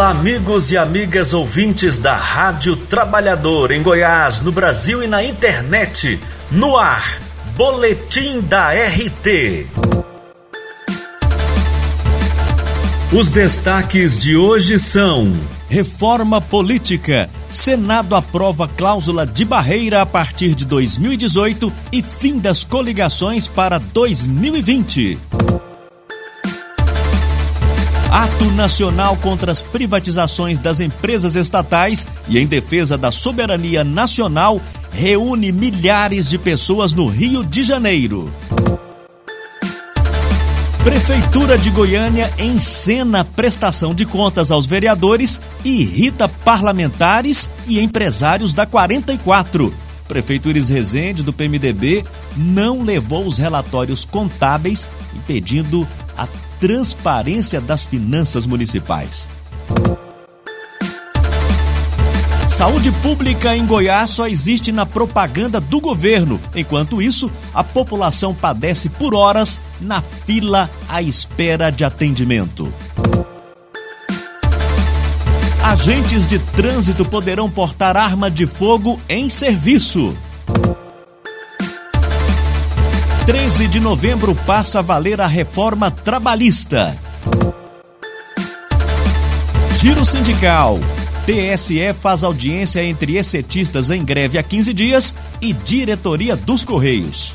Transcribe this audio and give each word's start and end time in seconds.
Olá, 0.00 0.12
amigos 0.12 0.72
e 0.72 0.78
amigas 0.78 1.34
ouvintes 1.34 1.98
da 1.98 2.16
Rádio 2.16 2.74
Trabalhador 2.74 3.70
em 3.70 3.82
Goiás, 3.82 4.40
no 4.40 4.50
Brasil 4.50 5.02
e 5.02 5.06
na 5.06 5.22
internet. 5.22 6.18
No 6.50 6.78
ar, 6.78 7.20
Boletim 7.54 8.40
da 8.40 8.70
RT. 8.70 9.66
Os 13.12 13.30
destaques 13.30 14.18
de 14.18 14.38
hoje 14.38 14.78
são: 14.78 15.38
Reforma 15.68 16.40
política. 16.40 17.28
Senado 17.50 18.16
aprova 18.16 18.66
cláusula 18.66 19.26
de 19.26 19.44
barreira 19.44 20.00
a 20.00 20.06
partir 20.06 20.54
de 20.54 20.64
2018 20.64 21.70
e 21.92 22.02
fim 22.02 22.38
das 22.38 22.64
coligações 22.64 23.46
para 23.46 23.78
2020. 23.78 25.18
Ato 28.10 28.44
Nacional 28.52 29.16
contra 29.16 29.52
as 29.52 29.62
privatizações 29.62 30.58
das 30.58 30.80
empresas 30.80 31.36
estatais 31.36 32.06
e 32.28 32.38
em 32.38 32.46
defesa 32.46 32.98
da 32.98 33.12
soberania 33.12 33.84
nacional 33.84 34.60
reúne 34.92 35.52
milhares 35.52 36.28
de 36.28 36.36
pessoas 36.36 36.92
no 36.92 37.06
Rio 37.06 37.44
de 37.44 37.62
Janeiro. 37.62 38.32
Prefeitura 40.82 41.56
de 41.56 41.70
Goiânia 41.70 42.32
encena 42.38 43.24
prestação 43.24 43.94
de 43.94 44.04
contas 44.04 44.50
aos 44.50 44.66
vereadores 44.66 45.40
e 45.64 45.82
irrita 45.82 46.28
parlamentares 46.28 47.48
e 47.68 47.78
empresários 47.78 48.52
da 48.52 48.66
44. 48.66 49.72
Prefeito 50.08 50.48
Iris 50.48 50.68
Rezende, 50.68 51.22
do 51.22 51.32
PMDB, 51.32 52.04
não 52.36 52.82
levou 52.82 53.24
os 53.24 53.38
relatórios 53.38 54.04
contábeis, 54.04 54.88
impedindo 55.14 55.86
a 56.18 56.26
transparência 56.60 57.60
das 57.60 57.82
finanças 57.82 58.44
municipais. 58.44 59.26
Saúde 62.46 62.92
pública 62.92 63.56
em 63.56 63.64
Goiás 63.64 64.10
só 64.10 64.26
existe 64.26 64.70
na 64.70 64.84
propaganda 64.84 65.60
do 65.60 65.80
governo. 65.80 66.38
Enquanto 66.54 67.00
isso, 67.00 67.30
a 67.54 67.64
população 67.64 68.34
padece 68.34 68.90
por 68.90 69.14
horas 69.14 69.58
na 69.80 70.02
fila 70.02 70.68
à 70.86 71.00
espera 71.00 71.70
de 71.70 71.84
atendimento. 71.84 72.70
Agentes 75.62 76.28
de 76.28 76.38
trânsito 76.38 77.04
poderão 77.04 77.48
portar 77.48 77.96
arma 77.96 78.30
de 78.30 78.46
fogo 78.46 79.00
em 79.08 79.30
serviço. 79.30 80.14
13 83.30 83.68
de 83.68 83.78
novembro 83.78 84.34
passa 84.34 84.80
a 84.80 84.82
valer 84.82 85.20
a 85.20 85.26
reforma 85.28 85.88
trabalhista. 85.88 86.98
Giro 89.76 90.04
sindical. 90.04 90.80
TSE 91.24 91.94
faz 92.00 92.24
audiência 92.24 92.82
entre 92.82 93.16
excetistas 93.16 93.88
em 93.88 94.04
greve 94.04 94.36
há 94.36 94.42
15 94.42 94.72
dias 94.72 95.14
e 95.40 95.52
diretoria 95.52 96.34
dos 96.34 96.64
Correios. 96.64 97.32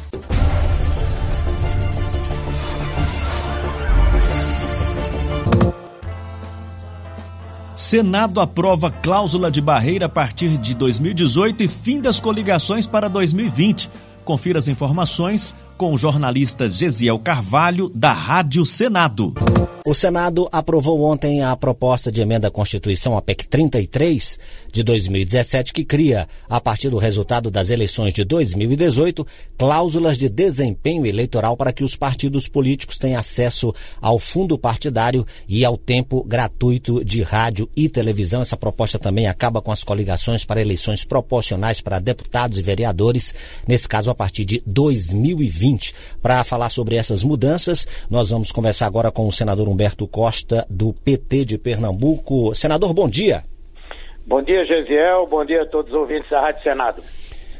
Senado 7.73 8.41
aprova 8.41 8.91
cláusula 8.91 9.49
de 9.49 9.61
barreira 9.61 10.07
a 10.07 10.09
partir 10.09 10.57
de 10.57 10.75
2018 10.75 11.63
e 11.63 11.69
fim 11.69 12.01
das 12.01 12.19
coligações 12.19 12.85
para 12.85 13.07
2020. 13.07 13.89
Confira 14.25 14.59
as 14.59 14.67
informações 14.67 15.55
com 15.77 15.93
o 15.93 15.97
jornalista 15.97 16.69
Gesiel 16.69 17.19
Carvalho, 17.19 17.91
da 17.93 18.13
Rádio 18.13 18.65
Senado. 18.65 19.33
O 19.87 19.93
Senado 19.93 20.49
aprovou 20.51 21.03
ontem 21.03 21.43
a 21.43 21.55
proposta 21.55 22.11
de 22.11 22.19
emenda 22.19 22.47
à 22.47 22.51
Constituição, 22.51 23.15
a 23.15 23.21
PEC 23.21 23.47
33, 23.47 24.39
de 24.73 24.81
2017, 24.81 25.71
que 25.71 25.85
cria, 25.85 26.27
a 26.49 26.59
partir 26.59 26.89
do 26.89 26.97
resultado 26.97 27.51
das 27.51 27.69
eleições 27.69 28.11
de 28.11 28.23
2018, 28.23 29.27
cláusulas 29.55 30.17
de 30.17 30.27
desempenho 30.27 31.05
eleitoral 31.05 31.55
para 31.55 31.71
que 31.71 31.83
os 31.83 31.95
partidos 31.95 32.47
políticos 32.47 32.97
tenham 32.97 33.19
acesso 33.19 33.71
ao 34.01 34.17
fundo 34.17 34.57
partidário 34.57 35.23
e 35.47 35.63
ao 35.63 35.77
tempo 35.77 36.23
gratuito 36.23 37.05
de 37.05 37.21
rádio 37.21 37.69
e 37.77 37.87
televisão. 37.87 38.41
Essa 38.41 38.57
proposta 38.57 38.97
também 38.97 39.27
acaba 39.27 39.61
com 39.61 39.71
as 39.71 39.83
coligações 39.83 40.43
para 40.43 40.59
eleições 40.59 41.05
proporcionais 41.05 41.79
para 41.79 41.99
deputados 41.99 42.57
e 42.57 42.63
vereadores, 42.63 43.35
nesse 43.67 43.87
caso 43.87 44.09
a 44.09 44.15
partir 44.15 44.45
de 44.45 44.63
2020. 44.65 45.93
Para 46.23 46.43
falar 46.43 46.69
sobre 46.69 46.95
essas 46.95 47.23
mudanças, 47.23 47.85
nós 48.09 48.31
vamos 48.31 48.51
conversar 48.51 48.87
agora 48.87 49.11
com 49.11 49.27
o 49.27 49.31
senador 49.31 49.74
Humberto 49.75 50.07
Costa, 50.07 50.65
do 50.69 50.93
PT 50.93 51.43
de 51.43 51.57
Pernambuco. 51.57 52.55
Senador, 52.55 52.93
bom 52.93 53.09
dia. 53.09 53.43
Bom 54.25 54.41
dia, 54.41 54.65
Gesiel. 54.65 55.27
Bom 55.27 55.43
dia 55.43 55.63
a 55.63 55.65
todos 55.65 55.91
os 55.91 55.97
ouvintes 55.97 56.29
da 56.29 56.39
Rádio 56.39 56.63
Senado. 56.63 57.03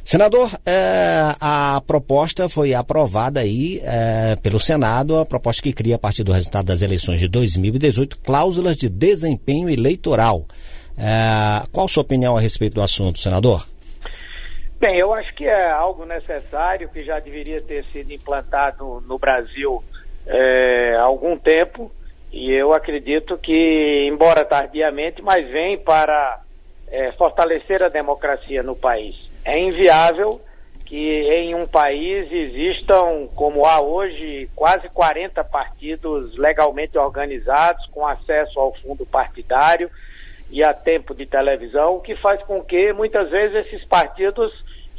Senador, 0.02 0.50
é, 0.66 1.36
a 1.42 1.81
proposta 1.86 2.48
foi 2.48 2.74
aprovada 2.74 3.42
aí 3.42 3.81
é, 3.84 4.38
pelo 4.38 4.59
Senado, 4.59 5.18
a 5.18 5.26
proposta 5.26 5.62
que 5.62 5.74
cria, 5.74 5.96
a 5.96 6.00
partir 6.00 6.24
do 6.24 6.31
resultado 6.31 6.68
das 6.68 6.81
eleições 6.81 7.20
de 7.20 7.28
2018, 7.28 8.20
cláusulas 8.20 8.78
de 8.78 8.88
desempenho 8.88 9.68
eleitoral. 9.68 10.46
É, 10.97 11.68
qual 11.72 11.88
a 11.88 11.90
sua 11.90 12.03
opinião 12.03 12.38
a 12.38 12.40
respeito 12.40 12.76
do 12.76 12.82
assunto, 12.82 13.20
senador? 13.20 13.68
Bem, 14.80 14.97
eu 14.97 15.14
acho 15.14 15.34
que 15.36 15.46
é 15.46 15.72
algo 15.72 16.06
necessário 16.06 16.88
que 16.90 17.03
já 17.03 17.20
deveria 17.20 17.59
ter 17.59 17.84
sido 17.92 18.14
implantado 18.14 19.03
no 19.06 19.20
Brasil 19.20 19.84
há 20.97 21.02
algum 21.02 21.38
tempo. 21.38 21.92
E 22.35 22.51
eu 22.51 22.73
acredito 22.73 23.38
que, 23.38 24.06
embora 24.12 24.44
tardiamente, 24.44 25.22
mas 25.22 25.50
vem 25.50 25.78
para 25.78 26.41
é, 26.90 27.13
fortalecer 27.13 27.81
a 27.81 27.88
democracia 27.88 28.62
no 28.62 28.75
país. 28.75 29.16
É 29.46 29.57
inviável 29.57 30.41
que 30.85 31.22
em 31.31 31.56
um 31.56 31.66
país 31.66 32.29
existam, 32.29 33.29
como 33.35 33.66
há 33.66 33.81
hoje, 33.81 34.50
quase 34.53 34.90
40 34.90 35.46
partidos 35.46 36.38
legalmente 36.38 36.97
organizados, 36.97 37.85
com 37.85 38.06
acesso 38.06 38.59
ao 38.59 38.73
fundo 38.81 39.06
partidário 39.06 39.90
e 40.52 40.62
a 40.62 40.73
tempo 40.73 41.16
de 41.16 41.25
televisão, 41.25 41.96
o 41.96 42.02
que 42.02 42.17
faz 42.17 42.44
com 42.44 42.62
que 42.62 42.91
muitas 42.91 43.29
vezes 43.29 43.66
esses 43.66 43.85
partidos 43.85 44.52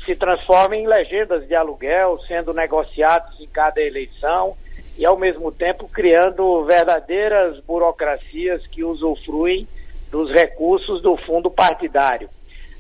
se 0.07 0.17
transformem 0.17 0.85
em 0.85 0.87
legendas 0.87 1.47
de 1.47 1.55
aluguel, 1.55 2.19
sendo 2.27 2.55
negociados 2.55 3.39
em 3.39 3.47
cada 3.47 3.83
eleição 3.83 4.57
e, 4.99 5.05
ao 5.05 5.19
mesmo 5.19 5.53
tempo, 5.53 5.89
criando 5.89 6.65
verdadeiras 6.65 7.59
burocracias 7.61 8.67
que 8.67 8.83
usufruem 8.83 9.69
dos 10.11 10.31
recursos 10.31 11.03
do 11.03 11.17
fundo 11.19 11.51
partidário. 11.51 12.29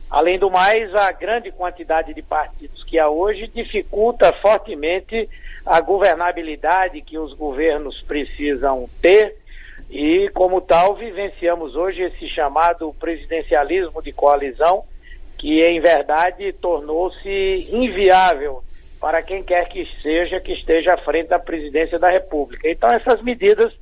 Além 0.09 0.39
do 0.39 0.51
mais, 0.51 0.95
a 0.95 1.11
grande 1.13 1.51
quantidade 1.51 2.15
de 2.15 2.23
partidos 2.23 2.85
que 2.85 2.99
há 2.99 3.09
hoje 3.09 3.49
dificulta 3.49 4.33
fortemente 4.41 5.29
a 5.65 5.81
governabilidade 5.81 7.03
que 7.03 7.19
os 7.19 7.33
governos 7.35 8.01
precisam 8.03 8.89
ter 9.03 9.37
e, 9.91 10.31
como 10.33 10.61
tal, 10.61 10.95
vivenciamos 10.95 11.75
hoje 11.75 12.03
esse 12.03 12.29
chamado 12.29 12.95
presidencialismo 12.99 14.01
de 14.01 14.13
coalizão, 14.13 14.85
que 15.37 15.63
em 15.63 15.81
verdade 15.81 16.53
tornou-se 16.53 17.69
inviável 17.73 18.63
para 19.01 19.23
quem 19.23 19.43
quer 19.43 19.69
que 19.69 19.87
seja 20.03 20.41
que 20.41 20.53
esteja 20.53 20.95
à 20.95 20.99
frente 20.99 21.29
da 21.29 21.39
presidência 21.39 21.99
da 21.99 22.09
República. 22.09 22.69
Então, 22.69 22.91
essas 22.91 23.23
medidas 23.23 23.73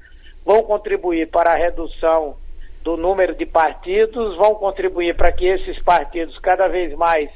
vão 0.45 0.63
contribuir 0.63 1.29
para 1.29 1.53
a 1.53 1.57
redução 1.57 2.37
do 2.83 2.97
número 2.97 3.35
de 3.35 3.47
partidos, 3.47 4.37
vão 4.37 4.55
contribuir 4.55 5.17
para 5.17 5.33
que 5.33 5.47
esses 5.47 5.83
partidos 5.83 6.39
cada 6.39 6.69
vez 6.69 6.95
mais 6.95 7.31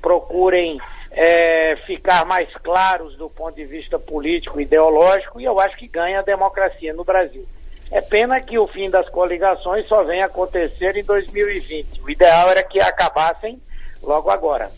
procurem 0.00 0.78
é, 1.10 1.76
ficar 1.86 2.24
mais 2.24 2.52
claros 2.56 3.16
do 3.16 3.28
ponto 3.28 3.54
de 3.54 3.64
vista 3.64 3.98
político 3.98 4.58
e 4.58 4.64
ideológico, 4.64 5.40
e 5.40 5.44
eu 5.44 5.60
acho 5.60 5.76
que 5.76 5.86
ganha 5.86 6.20
a 6.20 6.22
democracia 6.22 6.92
no 6.94 7.04
Brasil. 7.04 7.46
É 7.90 8.00
pena 8.00 8.40
que 8.40 8.58
o 8.58 8.66
fim 8.66 8.90
das 8.90 9.08
coligações 9.10 9.86
só 9.86 10.02
venha 10.02 10.26
acontecer 10.26 10.96
em 10.96 11.04
2020. 11.04 12.00
O 12.02 12.10
ideal 12.10 12.50
era 12.50 12.62
que 12.62 12.80
acabassem 12.80 13.60
logo 14.02 14.30
agora. 14.30 14.68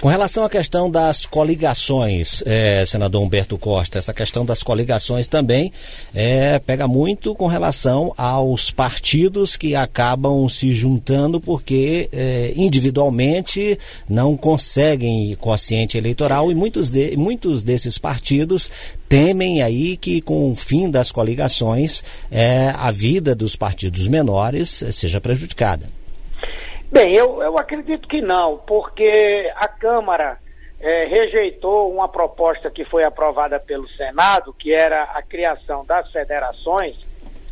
Com 0.00 0.08
relação 0.08 0.44
à 0.44 0.50
questão 0.50 0.90
das 0.90 1.24
coligações, 1.24 2.42
é, 2.44 2.84
senador 2.84 3.22
Humberto 3.22 3.56
Costa, 3.56 3.98
essa 3.98 4.12
questão 4.12 4.44
das 4.44 4.62
coligações 4.62 5.26
também 5.26 5.72
é, 6.14 6.58
pega 6.58 6.86
muito 6.86 7.34
com 7.34 7.46
relação 7.46 8.12
aos 8.14 8.70
partidos 8.70 9.56
que 9.56 9.74
acabam 9.74 10.46
se 10.50 10.70
juntando 10.72 11.40
porque 11.40 12.10
é, 12.12 12.52
individualmente 12.54 13.78
não 14.06 14.36
conseguem 14.36 15.34
quociente 15.40 15.96
eleitoral 15.96 16.52
e 16.52 16.54
muitos, 16.54 16.90
de, 16.90 17.16
muitos 17.16 17.64
desses 17.64 17.96
partidos 17.96 18.70
temem 19.08 19.62
aí 19.62 19.96
que 19.96 20.20
com 20.20 20.52
o 20.52 20.54
fim 20.54 20.90
das 20.90 21.10
coligações 21.10 22.04
é, 22.30 22.70
a 22.76 22.90
vida 22.90 23.34
dos 23.34 23.56
partidos 23.56 24.06
menores 24.08 24.84
seja 24.92 25.22
prejudicada. 25.22 25.86
Bem, 26.90 27.14
eu, 27.14 27.42
eu 27.42 27.58
acredito 27.58 28.06
que 28.06 28.20
não, 28.20 28.58
porque 28.58 29.52
a 29.56 29.66
Câmara 29.66 30.38
é, 30.80 31.04
rejeitou 31.06 31.92
uma 31.92 32.08
proposta 32.08 32.70
que 32.70 32.84
foi 32.84 33.02
aprovada 33.02 33.58
pelo 33.58 33.88
Senado, 33.88 34.52
que 34.52 34.72
era 34.72 35.02
a 35.02 35.22
criação 35.22 35.84
das 35.84 36.10
federações, 36.12 36.96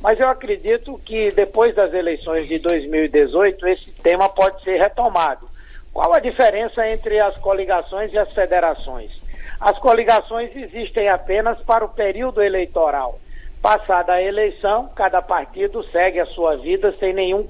Mas 0.01 0.21
eu 0.21 0.29
acredito 0.29 1.01
que 1.05 1.31
depois 1.31 1.75
das 1.75 1.95
eleições 1.95 2.47
de 2.47 2.59
2018 2.59 3.67
esse 3.69 3.91
tema 4.03 4.29
pode 4.29 4.63
ser 4.63 4.79
retomado. 4.79 5.49
Qual 5.95 6.13
a 6.13 6.21
diferença 6.21 6.87
entre 6.87 7.19
as 7.19 7.35
coligações 7.39 8.13
e 8.13 8.19
as 8.19 8.31
federações? 8.33 9.11
As 9.59 9.79
coligações 9.79 10.55
existem 10.55 11.09
apenas 11.09 11.59
para 11.63 11.85
o 11.85 11.89
período 11.89 12.43
eleitoral. 12.43 13.19
Passada 13.63 14.13
a 14.13 14.23
eleição, 14.23 14.91
cada 14.95 15.23
partido 15.23 15.83
segue 15.85 16.21
a 16.21 16.27
sua 16.27 16.57
vida 16.57 16.95
sem 17.01 17.15
nenhum 17.15 17.43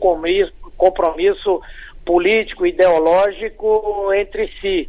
compromisso 0.77 1.61
político, 2.05 2.67
ideológico 2.67 4.13
entre 4.13 4.49
si. 4.61 4.89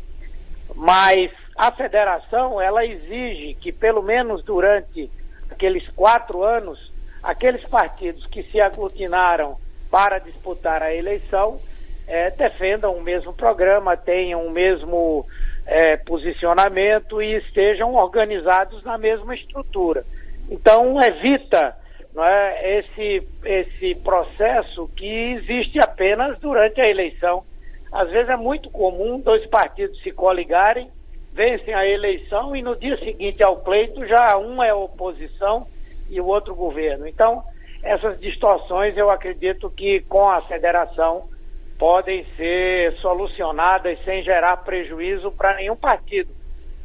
Mas 0.73 1.31
a 1.55 1.71
federação, 1.71 2.59
ela 2.59 2.85
exige 2.85 3.53
que, 3.55 3.71
pelo 3.71 4.01
menos 4.01 4.43
durante 4.43 5.09
aqueles 5.49 5.87
quatro 5.89 6.43
anos, 6.43 6.91
aqueles 7.23 7.63
partidos 7.65 8.25
que 8.27 8.43
se 8.43 8.59
aglutinaram 8.59 9.57
para 9.89 10.19
disputar 10.19 10.83
a 10.83 10.93
eleição 10.93 11.59
é, 12.07 12.29
defendam 12.31 12.93
o 12.93 13.01
mesmo 13.01 13.33
programa, 13.33 13.97
tenham 13.97 14.45
o 14.45 14.51
mesmo 14.51 15.25
é, 15.65 15.97
posicionamento 15.97 17.21
e 17.21 17.35
estejam 17.37 17.95
organizados 17.95 18.83
na 18.83 18.97
mesma 18.97 19.33
estrutura. 19.33 20.05
Então, 20.49 21.01
evita 21.01 21.75
não 22.15 22.23
é, 22.23 22.79
esse, 22.79 23.27
esse 23.43 23.95
processo 23.95 24.87
que 24.95 25.05
existe 25.05 25.77
apenas 25.79 26.39
durante 26.39 26.79
a 26.79 26.89
eleição. 26.89 27.43
Às 27.91 28.09
vezes 28.09 28.29
é 28.29 28.37
muito 28.37 28.69
comum 28.69 29.19
dois 29.19 29.45
partidos 29.47 30.01
se 30.01 30.11
coligarem, 30.11 30.89
vencem 31.33 31.73
a 31.73 31.85
eleição 31.85 32.55
e 32.55 32.61
no 32.61 32.75
dia 32.75 32.97
seguinte 32.97 33.43
ao 33.43 33.57
pleito 33.57 34.07
já 34.07 34.37
um 34.37 34.63
é 34.63 34.73
oposição 34.73 35.67
e 36.09 36.21
o 36.21 36.25
outro 36.25 36.55
governo. 36.55 37.05
Então, 37.05 37.43
essas 37.83 38.17
distorções 38.19 38.95
eu 38.95 39.09
acredito 39.09 39.69
que 39.69 39.99
com 40.01 40.29
a 40.29 40.41
federação 40.43 41.29
podem 41.77 42.25
ser 42.37 42.93
solucionadas 43.01 44.01
sem 44.05 44.23
gerar 44.23 44.57
prejuízo 44.57 45.31
para 45.33 45.55
nenhum 45.55 45.75
partido 45.75 46.33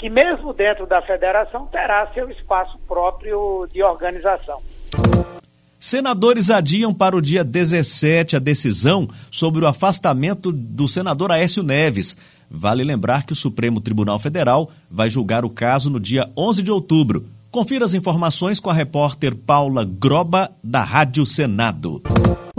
que 0.01 0.09
mesmo 0.09 0.55
dentro 0.55 0.87
da 0.87 1.03
federação 1.03 1.67
terá 1.67 2.07
seu 2.15 2.31
espaço 2.31 2.79
próprio 2.89 3.69
de 3.71 3.83
organização. 3.83 4.63
Senadores 5.79 6.51
adiam 6.51 6.93
para 6.93 7.17
o 7.17 7.23
dia 7.23 7.43
17 7.43 8.37
a 8.37 8.39
decisão 8.39 9.09
sobre 9.31 9.65
o 9.65 9.67
afastamento 9.67 10.53
do 10.53 10.87
senador 10.87 11.33
Aécio 11.33 11.63
Neves. 11.63 12.19
Vale 12.51 12.85
lembrar 12.85 13.25
que 13.25 13.33
o 13.33 13.37
Supremo 13.37 13.81
Tribunal 13.81 14.19
Federal 14.19 14.71
vai 14.91 15.09
julgar 15.09 15.43
o 15.43 15.49
caso 15.49 15.89
no 15.89 15.99
dia 15.99 16.29
11 16.37 16.63
de 16.63 16.71
outubro. 16.71 17.27
Confira 17.51 17.85
as 17.85 17.95
informações 17.95 18.61
com 18.61 18.69
a 18.69 18.75
repórter 18.75 19.35
Paula 19.35 19.85
Groba, 19.85 20.51
da 20.63 20.83
Rádio 20.83 21.25
Senado. 21.25 22.03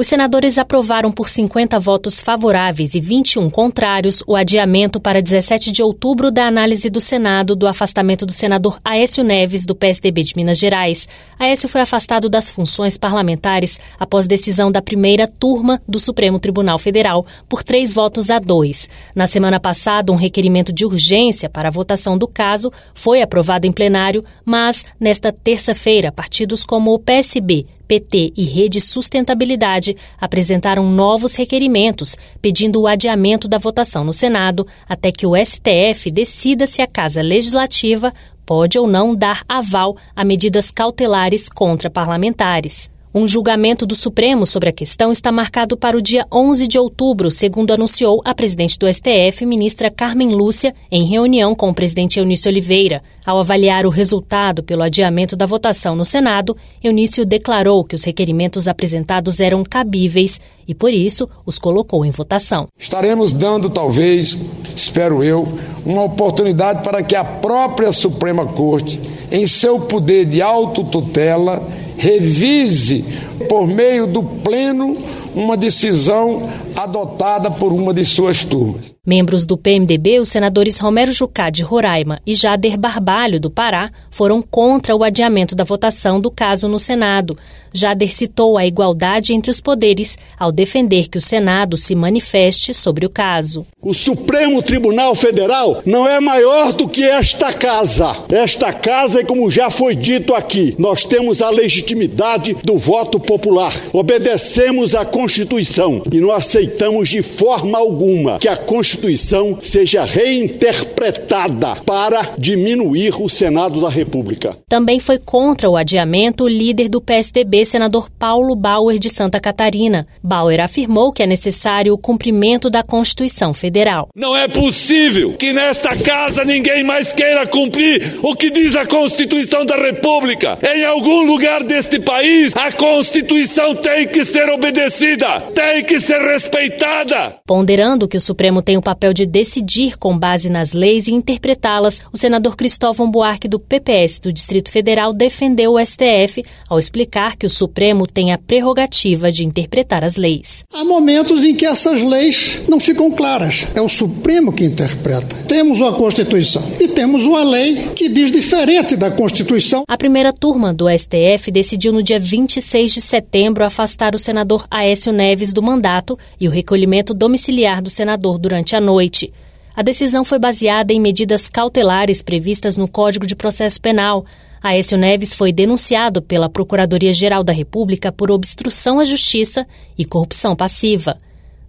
Os 0.02 0.08
senadores 0.08 0.58
aprovaram 0.58 1.12
por 1.12 1.30
50 1.30 1.80
votos 1.80 2.22
favoráveis 2.22 2.96
e 2.96 3.00
21 3.00 3.52
contrários 3.52 4.24
o 4.26 4.36
adiamento 4.36 5.00
para 5.00 5.22
17 5.22 5.72
de 5.72 5.84
outubro 5.84 6.32
da 6.32 6.48
análise 6.48 6.90
do 6.90 7.00
Senado 7.00 7.56
do 7.56 7.68
afastamento 7.68 8.26
do 8.26 8.32
senador 8.32 8.80
Aécio 8.84 9.24
Neves, 9.24 9.64
do 9.64 9.76
PSDB 9.76 10.24
de 10.24 10.34
Minas 10.36 10.58
Gerais. 10.58 11.08
Aécio 11.38 11.70
foi 11.70 11.82
afastado 11.82 12.30
das 12.30 12.50
funções 12.50 12.98
parlamentares 12.98 13.80
após 14.00 14.26
decisão 14.26 14.72
da 14.72 14.82
primeira 14.82 15.28
turma 15.28 15.80
do 15.88 16.00
Supremo 16.00 16.40
Tribunal 16.40 16.80
Federal 16.80 17.24
por 17.48 17.62
três 17.62 17.94
votos 17.94 18.32
a 18.32 18.40
dois. 18.40 18.90
Na 19.16 19.28
semana 19.28 19.60
passada, 19.60 20.12
um 20.12 20.16
requerimento 20.16 20.74
de 20.74 20.84
urgência 20.84 21.48
para 21.48 21.68
a 21.68 21.72
votação 21.72 22.18
do 22.18 22.28
caso 22.28 22.74
foi 22.96 23.22
aprovado 23.22 23.68
em 23.68 23.72
plenário, 23.72 24.26
mas, 24.44 24.84
nesta 25.00 25.32
terça-feira, 25.32 26.12
partidos 26.12 26.66
como 26.66 26.92
o 26.92 26.98
PSB, 26.98 27.68
PT 27.92 28.32
e 28.38 28.46
Rede 28.46 28.80
Sustentabilidade 28.80 29.98
apresentaram 30.18 30.90
novos 30.90 31.36
requerimentos 31.36 32.16
pedindo 32.42 32.80
o 32.80 32.88
adiamento 32.88 33.50
da 33.50 33.58
votação 33.58 34.06
no 34.06 34.14
Senado 34.14 34.66
até 34.88 35.12
que 35.12 35.28
o 35.28 35.36
STF 35.36 36.10
decida 36.10 36.66
se 36.66 36.82
a 36.82 36.88
Casa 36.88 37.22
Legislativa 37.22 38.14
pode 38.46 38.80
ou 38.80 38.88
não 38.88 39.14
dar 39.14 39.44
aval 39.46 39.98
a 40.16 40.24
medidas 40.24 40.72
cautelares 40.72 41.50
contra 41.50 41.90
parlamentares. 41.90 42.90
Um 43.14 43.28
julgamento 43.28 43.86
do 43.86 43.94
Supremo 43.94 44.46
sobre 44.46 44.70
a 44.70 44.72
questão 44.72 45.12
está 45.12 45.34
marcado 45.34 45.76
para 45.76 45.98
o 45.98 46.02
dia 46.02 46.26
11 46.32 46.66
de 46.66 46.80
outubro, 46.80 47.30
segundo 47.30 47.74
anunciou 47.74 48.22
a 48.24 48.34
presidente 48.34 48.80
do 48.80 48.88
STF, 48.88 49.46
ministra 49.46 49.92
Carmen 49.92 50.30
Lúcia, 50.30 50.74
em 50.90 51.04
reunião 51.04 51.54
com 51.54 51.70
o 51.70 51.74
presidente 51.74 52.20
Eunício 52.20 52.50
Oliveira. 52.50 53.04
Ao 53.26 53.38
avaliar 53.38 53.86
o 53.86 53.90
resultado 53.90 54.64
pelo 54.64 54.82
adiamento 54.82 55.36
da 55.36 55.46
votação 55.46 55.94
no 55.94 56.06
Senado, 56.06 56.56
Eunício 56.82 57.26
declarou 57.26 57.84
que 57.84 57.96
os 57.96 58.06
requerimentos 58.06 58.66
apresentados 58.66 59.42
eram 59.42 59.62
cabíveis 59.62 60.40
e, 60.66 60.74
por 60.74 60.94
isso, 60.94 61.28
os 61.46 61.60
colocou 61.60 62.06
em 62.06 62.12
votação. 62.12 62.70
Estaremos 62.80 63.34
dando, 63.34 63.70
talvez, 63.70 64.40
espero 64.74 65.22
eu, 65.22 65.46
uma 65.86 66.06
oportunidade 66.06 66.82
para 66.82 67.04
que 67.04 67.18
a 67.18 67.26
própria 67.26 67.92
Suprema 67.92 68.46
Corte, 68.46 69.02
em 69.30 69.46
seu 69.46 69.82
poder 69.82 70.26
de 70.28 70.42
autotutela, 70.42 71.62
revise 72.02 73.06
por 73.48 73.68
meio 73.68 74.08
do 74.08 74.24
pleno 74.24 74.98
uma 75.36 75.56
decisão 75.56 76.50
adotada 76.76 77.50
por 77.50 77.72
uma 77.72 77.94
de 77.94 78.04
suas 78.04 78.44
turmas. 78.46 78.94
Membros 79.06 79.48
do 79.48 79.58
PMDB, 79.58 80.20
os 80.20 80.30
senadores 80.30 80.80
Romero 80.80 81.12
Jucá 81.12 81.50
de 81.50 81.64
Roraima 81.64 82.22
e 82.26 82.36
Jader 82.36 82.78
Barbalho 82.78 83.40
do 83.40 83.50
Pará 83.50 83.92
foram 84.12 84.44
contra 84.44 84.96
o 84.96 85.04
adiamento 85.04 85.56
da 85.56 85.64
votação 85.64 86.22
do 86.22 86.30
caso 86.30 86.68
no 86.68 86.78
Senado. 86.78 87.36
Jader 87.74 88.14
citou 88.14 88.58
a 88.58 88.66
igualdade 88.66 89.34
entre 89.34 89.50
os 89.50 89.62
poderes 89.62 90.18
ao 90.38 90.52
defender 90.52 91.08
que 91.08 91.18
o 91.18 91.22
Senado 91.22 91.78
se 91.78 91.96
manifeste 91.96 92.74
sobre 92.74 93.06
o 93.06 93.10
caso. 93.10 93.66
O 93.82 93.94
Supremo 93.94 94.62
Tribunal 94.62 95.16
Federal 95.16 95.82
não 95.86 96.08
é 96.08 96.20
maior 96.20 96.72
do 96.74 96.88
que 96.88 97.04
esta 97.04 97.52
casa. 97.54 98.16
Esta 98.30 98.72
casa, 98.72 99.24
como 99.24 99.50
já 99.50 99.70
foi 99.70 99.96
dito 99.96 100.36
aqui, 100.36 100.76
nós 100.78 101.06
temos 101.06 101.42
a 101.42 101.50
legitimidade 101.50 102.56
do 102.64 102.78
voto 102.78 103.20
popular. 103.20 103.74
Obedecemos 103.94 104.94
à 104.94 105.06
Constituição 105.22 106.02
e 106.12 106.20
não 106.20 106.32
aceitamos 106.32 107.08
de 107.08 107.22
forma 107.22 107.78
alguma 107.78 108.40
que 108.40 108.48
a 108.48 108.58
Constituição 108.58 109.60
seja 109.62 110.04
reinterpretada 110.04 111.76
para 111.86 112.34
diminuir 112.40 113.14
o 113.22 113.30
Senado 113.30 113.80
da 113.80 113.88
República. 113.88 114.58
Também 114.68 115.00
foi 115.00 115.20
contra 115.20 115.70
o 115.70 115.78
adiamento 115.78 116.46
o 116.46 116.48
líder 116.48 116.90
do 116.90 117.00
PSDB, 117.00 117.66
senador 117.66 118.10
Paulo 118.18 118.56
Bauer 118.56 118.98
de 118.98 119.12
Santa 119.12 119.40
Catarina. 119.40 120.08
Bauer 120.24 120.60
afirmou 120.60 121.12
que 121.12 121.22
é 121.22 121.28
necessário 121.28 121.94
o 121.94 122.00
cumprimento 122.00 122.68
da 122.68 122.82
Constituição 122.82 123.54
Federal. 123.54 124.10
Não 124.16 124.36
é 124.36 124.48
possível 124.48 125.34
que 125.34 125.54
nesta 125.54 125.96
casa 125.98 126.44
ninguém 126.44 126.84
mais 126.84 127.14
queira 127.14 127.46
cumprir 127.46 128.18
o 128.24 128.36
que 128.36 128.50
diz 128.50 128.76
a 128.76 128.88
Constituição 128.88 129.68
da 129.68 129.76
República. 129.76 130.58
Em 130.64 130.84
algum 130.84 131.22
lugar 131.28 131.64
deste 131.64 132.00
país, 132.00 132.56
a 132.56 132.72
Constituição 132.72 133.76
tem 133.76 134.08
que 134.08 134.26
ser 134.26 134.50
obedecida, 134.50 135.11
tem 135.54 135.84
que 135.84 136.00
ser 136.00 136.20
respeitada. 136.22 137.36
Ponderando 137.46 138.08
que 138.08 138.18
o 138.18 138.22
Supremo 138.22 138.62
tem 138.62 138.78
o 138.78 138.82
papel 138.82 139.14
de 139.14 139.26
decidir 139.26 139.98
com 139.98 140.18
base 140.18 140.50
nas 140.50 140.74
leis 140.74 141.08
e 141.08 141.14
interpretá-las, 141.14 142.02
o 142.12 142.18
senador 142.18 142.56
Cristóvão 142.56 143.10
Buarque, 143.10 143.48
do 143.48 143.60
PPS 143.60 144.20
do 144.20 144.32
Distrito 144.32 144.72
Federal, 144.72 145.14
defendeu 145.14 145.74
o 145.74 145.86
STF 145.86 146.44
ao 146.70 146.80
explicar 146.80 147.36
que 147.36 147.46
o 147.46 147.50
Supremo 147.50 148.08
tem 148.08 148.32
a 148.32 148.38
prerrogativa 148.38 149.32
de 149.32 149.46
interpretar 149.46 150.04
as 150.04 150.16
leis. 150.16 150.64
Há 150.74 150.84
momentos 150.84 151.44
em 151.44 151.56
que 151.56 151.66
essas 151.66 152.02
leis 152.02 152.62
não 152.68 152.80
ficam 152.80 153.12
claras. 153.12 153.68
É 153.76 153.82
o 153.82 153.90
Supremo 153.90 154.54
que 154.54 154.64
interpreta. 154.64 155.36
Temos 155.48 155.82
uma 155.82 155.94
Constituição 155.94 156.64
e 156.80 156.88
temos 156.88 157.26
uma 157.26 157.44
lei 157.44 157.90
que 157.96 158.10
diz 158.10 158.32
diferente 158.32 158.96
da 158.96 159.12
Constituição. 159.12 159.84
A 159.88 159.98
primeira 159.98 160.32
turma 160.32 160.74
do 160.74 160.86
STF 160.90 161.52
decidiu 161.52 161.92
no 161.92 162.02
dia 162.02 162.20
26 162.20 162.94
de 162.94 163.02
setembro 163.02 163.66
afastar 163.66 164.16
o 164.16 164.20
senador 164.20 164.66
Aécio 165.02 165.12
Neves 165.12 165.52
do 165.52 165.64
mandato 165.64 166.16
e 166.40 166.48
o 166.48 166.52
recolhimento 166.52 167.12
domiciliar 167.12 167.82
do 167.82 167.90
senador 167.90 168.38
durante 168.38 168.76
a 168.76 168.80
noite. 168.80 169.34
A 169.76 169.82
decisão 169.82 170.24
foi 170.24 170.38
baseada 170.38 170.94
em 170.94 171.02
medidas 171.02 171.50
cautelares 171.50 172.22
previstas 172.22 172.78
no 172.78 172.88
Código 172.88 173.26
de 173.26 173.36
Processo 173.36 173.82
Penal. 173.82 174.24
Aécio 174.62 175.00
Neves 175.00 175.34
foi 175.34 175.52
denunciado 175.52 176.22
pela 176.22 176.48
Procuradoria-Geral 176.48 177.44
da 177.44 177.52
República 177.52 178.12
por 178.12 178.30
obstrução 178.30 179.00
à 179.00 179.04
justiça 179.04 179.66
e 179.98 180.06
corrupção 180.06 180.56
passiva. 180.56 181.18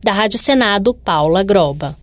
Da 0.04 0.12
Rádio 0.12 0.38
Senado, 0.38 0.92
Paula 0.92 1.42
Groba. 1.42 1.96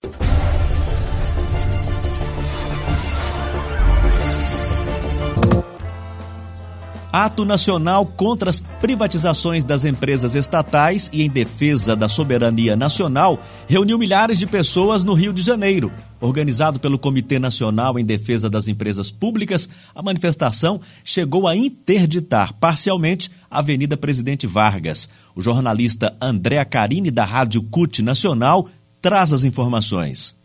Ato 7.12 7.44
nacional 7.44 8.06
contra 8.06 8.52
as 8.52 8.60
privatizações 8.60 9.64
das 9.64 9.84
empresas 9.84 10.36
estatais 10.36 11.10
e 11.12 11.24
em 11.24 11.30
defesa 11.30 11.96
da 11.96 12.08
soberania 12.08 12.76
nacional 12.76 13.44
reuniu 13.68 13.98
milhares 13.98 14.38
de 14.38 14.46
pessoas 14.46 15.04
no 15.04 15.16
Rio 15.16 15.34
de 15.34 15.42
Janeiro. 15.42 15.92
Organizado 16.22 16.80
pelo 16.80 17.00
Comitê 17.00 17.40
Nacional 17.40 17.98
em 17.98 18.06
Defesa 18.06 18.48
das 18.48 18.68
Empresas 18.68 19.10
Públicas, 19.10 19.68
a 19.96 20.04
manifestação 20.04 20.80
chegou 21.04 21.48
a 21.48 21.56
interditar 21.56 22.54
parcialmente 22.54 23.32
a 23.50 23.60
Avenida 23.60 23.98
Presidente 23.98 24.46
Vargas. 24.46 25.10
O 25.36 25.42
jornalista 25.42 26.16
André 26.22 26.64
Carini, 26.66 27.10
da 27.10 27.26
Rádio 27.26 27.64
CUT 27.64 28.04
Nacional, 28.04 28.68
traz 29.02 29.34
as 29.34 29.44
informações. 29.44 30.38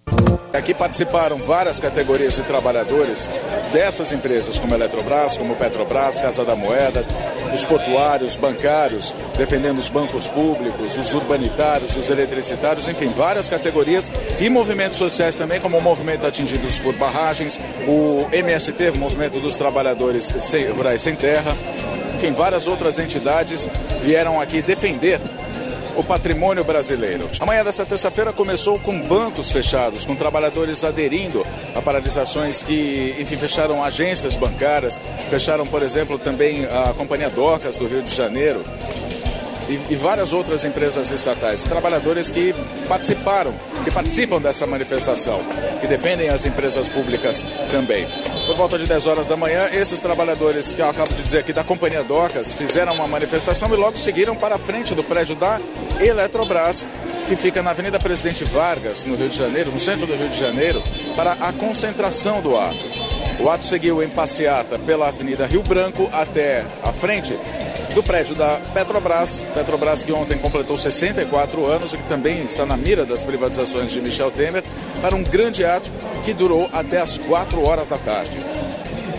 Aqui 0.53 0.73
participaram 0.73 1.37
várias 1.39 1.81
categorias 1.81 2.37
de 2.37 2.43
trabalhadores 2.43 3.29
dessas 3.73 4.13
empresas, 4.13 4.57
como 4.57 4.73
Eletrobras, 4.73 5.37
como 5.37 5.57
Petrobras, 5.57 6.21
Casa 6.21 6.45
da 6.45 6.55
Moeda, 6.55 7.05
os 7.53 7.65
portuários, 7.65 8.37
bancários, 8.37 9.13
defendendo 9.37 9.79
os 9.79 9.89
bancos 9.89 10.29
públicos, 10.29 10.97
os 10.97 11.13
urbanitários, 11.13 11.97
os 11.97 12.09
eletricitários, 12.09 12.87
enfim, 12.87 13.09
várias 13.09 13.49
categorias 13.49 14.13
e 14.39 14.49
movimentos 14.49 14.99
sociais 14.99 15.35
também, 15.35 15.61
como 15.61 15.79
o 15.79 15.83
movimento 15.83 16.25
atingidos 16.25 16.79
por 16.79 16.95
barragens, 16.95 17.59
o 17.89 18.29
MST, 18.33 18.91
o 18.91 18.99
Movimento 18.99 19.41
dos 19.41 19.57
Trabalhadores 19.57 20.33
Rurais 20.77 21.01
Sem 21.01 21.17
Terra, 21.17 21.57
enfim, 22.15 22.33
várias 22.33 22.69
outras 22.69 23.01
entidades 23.01 23.69
vieram 24.05 24.41
aqui 24.41 24.63
defender 24.63 25.21
o 25.97 26.03
patrimônio 26.03 26.65
brasileiro. 26.65 27.29
Amanhã 27.41 27.65
dessa 27.65 27.85
terça-feira 27.85 28.33
começou 28.33 28.79
com 28.79 29.01
bancos 29.01 29.51
fechados, 29.51 30.05
com 30.05 30.15
trabalhadores 30.15 30.85
aderindo 30.85 31.45
a 31.75 31.83
paralisações 31.83 32.63
que, 32.63 33.15
enfim, 33.19 33.37
fecharam 33.37 33.83
agências 33.83 34.37
bancárias, 34.37 35.01
fecharam, 35.31 35.67
por 35.67 35.83
exemplo, 35.83 36.19
também 36.19 36.67
a 36.67 36.93
Companhia 36.95 37.31
Docas 37.31 37.77
do 37.77 37.87
Rio 37.87 38.03
de 38.03 38.15
Janeiro 38.15 38.63
e, 39.69 39.93
e, 39.93 39.97
várias 39.97 40.33
outras 40.33 40.65
empresas 40.65 41.11
estatais, 41.11 41.65
trabalhadores 41.65 42.31
que 42.31 42.55
participaram, 42.89 43.55
que 43.83 43.91
participam 43.91 44.41
dessa 44.41 44.67
manifestação, 44.67 45.41
que 45.81 45.87
defendem 45.87 46.29
as 46.29 46.45
empresas 46.45 46.89
públicas 46.89 47.45
também. 47.71 48.07
Por 48.47 48.57
volta 48.57 48.79
de 48.79 48.87
10 48.87 49.07
horas 49.07 49.29
da 49.29 49.37
manhã, 49.37 49.69
esses 49.73 50.01
trabalhadores 50.01 50.75
que 50.75 50.81
eu 50.81 50.89
acabo 50.89 51.15
de 51.15 51.23
dizer 51.23 51.39
aqui 51.39 51.53
da 51.53 51.65
Companhia 51.65 52.03
Docas 52.05 52.53
fizeram 52.53 52.95
uma 52.95 53.07
manifestação 53.07 53.73
e 53.73 53.77
logo 53.77 53.97
seguiram 53.99 54.37
para 54.37 54.57
a 54.57 54.59
frente 54.59 54.95
do 54.95 55.03
prédio 55.03 55.35
da 55.35 55.61
Eletrobras, 56.01 56.87
que 57.27 57.37
fica 57.37 57.63
na 57.63 57.71
Avenida 57.71 57.99
Presidente 57.99 58.45
Vargas, 58.45 59.05
no 59.05 59.17
Rio 59.17 59.29
de 59.29 59.37
Janeiro, 59.37 59.71
no 59.71 59.81
centro 59.81 60.07
do 60.07 60.15
Rio 60.15 60.29
de 60.29 60.39
Janeiro, 60.39 60.83
para 61.17 61.33
a 61.33 61.53
concentração 61.53 62.43
do 62.43 62.57
ato. 62.59 62.85
O 63.41 63.49
ato 63.49 63.65
seguiu 63.65 64.03
em 64.03 64.09
passeata 64.09 64.79
pela 64.79 65.09
Avenida 65.09 65.47
Rio 65.47 65.63
Branco 65.63 66.09
até 66.13 66.65
a 66.83 66.93
frente 66.93 67.37
do 67.95 68.03
prédio 68.03 68.35
da 68.35 68.61
Petrobras. 68.73 69.47
Petrobras 69.55 70.03
que 70.03 70.13
ontem 70.13 70.37
completou 70.37 70.77
64 70.77 71.67
anos 71.67 71.93
e 71.93 71.97
que 71.97 72.09
também 72.09 72.43
está 72.43 72.67
na 72.67 72.77
mira 72.77 73.05
das 73.07 73.25
privatizações 73.25 73.91
de 73.91 74.01
Michel 74.01 74.31
Temer, 74.31 74.65
para 75.01 75.15
um 75.15 75.23
grande 75.23 75.65
ato 75.65 75.91
que 76.25 76.35
durou 76.35 76.69
até 76.73 77.01
as 77.01 77.17
4 77.17 77.63
horas 77.65 77.89
da 77.89 77.97
tarde. 77.97 78.39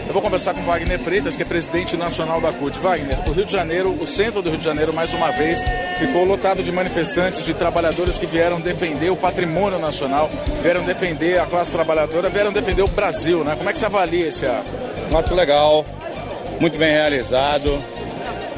Eu 0.07 0.13
vou 0.13 0.21
conversar 0.21 0.53
com 0.53 0.61
Wagner 0.61 0.99
Freitas, 0.99 1.35
que 1.35 1.43
é 1.43 1.45
presidente 1.45 1.97
nacional 1.97 2.39
da 2.39 2.53
CUT. 2.53 2.79
Wagner, 2.79 3.17
o 3.27 3.31
Rio 3.31 3.45
de 3.45 3.51
Janeiro, 3.51 3.91
o 3.91 4.05
centro 4.05 4.41
do 4.41 4.49
Rio 4.49 4.59
de 4.59 4.63
Janeiro, 4.63 4.93
mais 4.93 5.13
uma 5.13 5.31
vez, 5.31 5.61
ficou 5.97 6.23
lotado 6.23 6.61
de 6.61 6.71
manifestantes, 6.71 7.43
de 7.43 7.53
trabalhadores 7.53 8.17
que 8.17 8.25
vieram 8.25 8.61
defender 8.61 9.09
o 9.09 9.15
patrimônio 9.15 9.79
nacional, 9.79 10.29
vieram 10.61 10.83
defender 10.83 11.39
a 11.39 11.45
classe 11.45 11.71
trabalhadora, 11.71 12.29
vieram 12.29 12.53
defender 12.53 12.83
o 12.83 12.87
Brasil, 12.87 13.43
né? 13.43 13.55
Como 13.57 13.69
é 13.69 13.73
que 13.73 13.79
você 13.79 13.85
avalia 13.87 14.27
esse 14.27 14.45
ato? 14.45 14.69
Um 15.11 15.17
ato 15.17 15.33
legal, 15.33 15.83
muito 16.59 16.77
bem 16.77 16.91
realizado, 16.91 17.77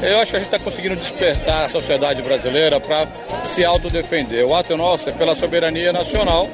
eu 0.02 0.20
acho 0.20 0.30
que 0.30 0.36
a 0.36 0.40
gente 0.40 0.54
está 0.54 0.58
conseguindo 0.58 0.96
despertar 0.96 1.64
a 1.64 1.68
sociedade 1.68 2.22
brasileira 2.22 2.78
para 2.78 3.06
se 3.44 3.64
autodefender. 3.64 4.46
O 4.46 4.54
ato 4.54 4.76
nosso 4.76 5.08
é 5.08 5.12
pela 5.12 5.34
soberania 5.34 5.92
nacional. 5.92 6.48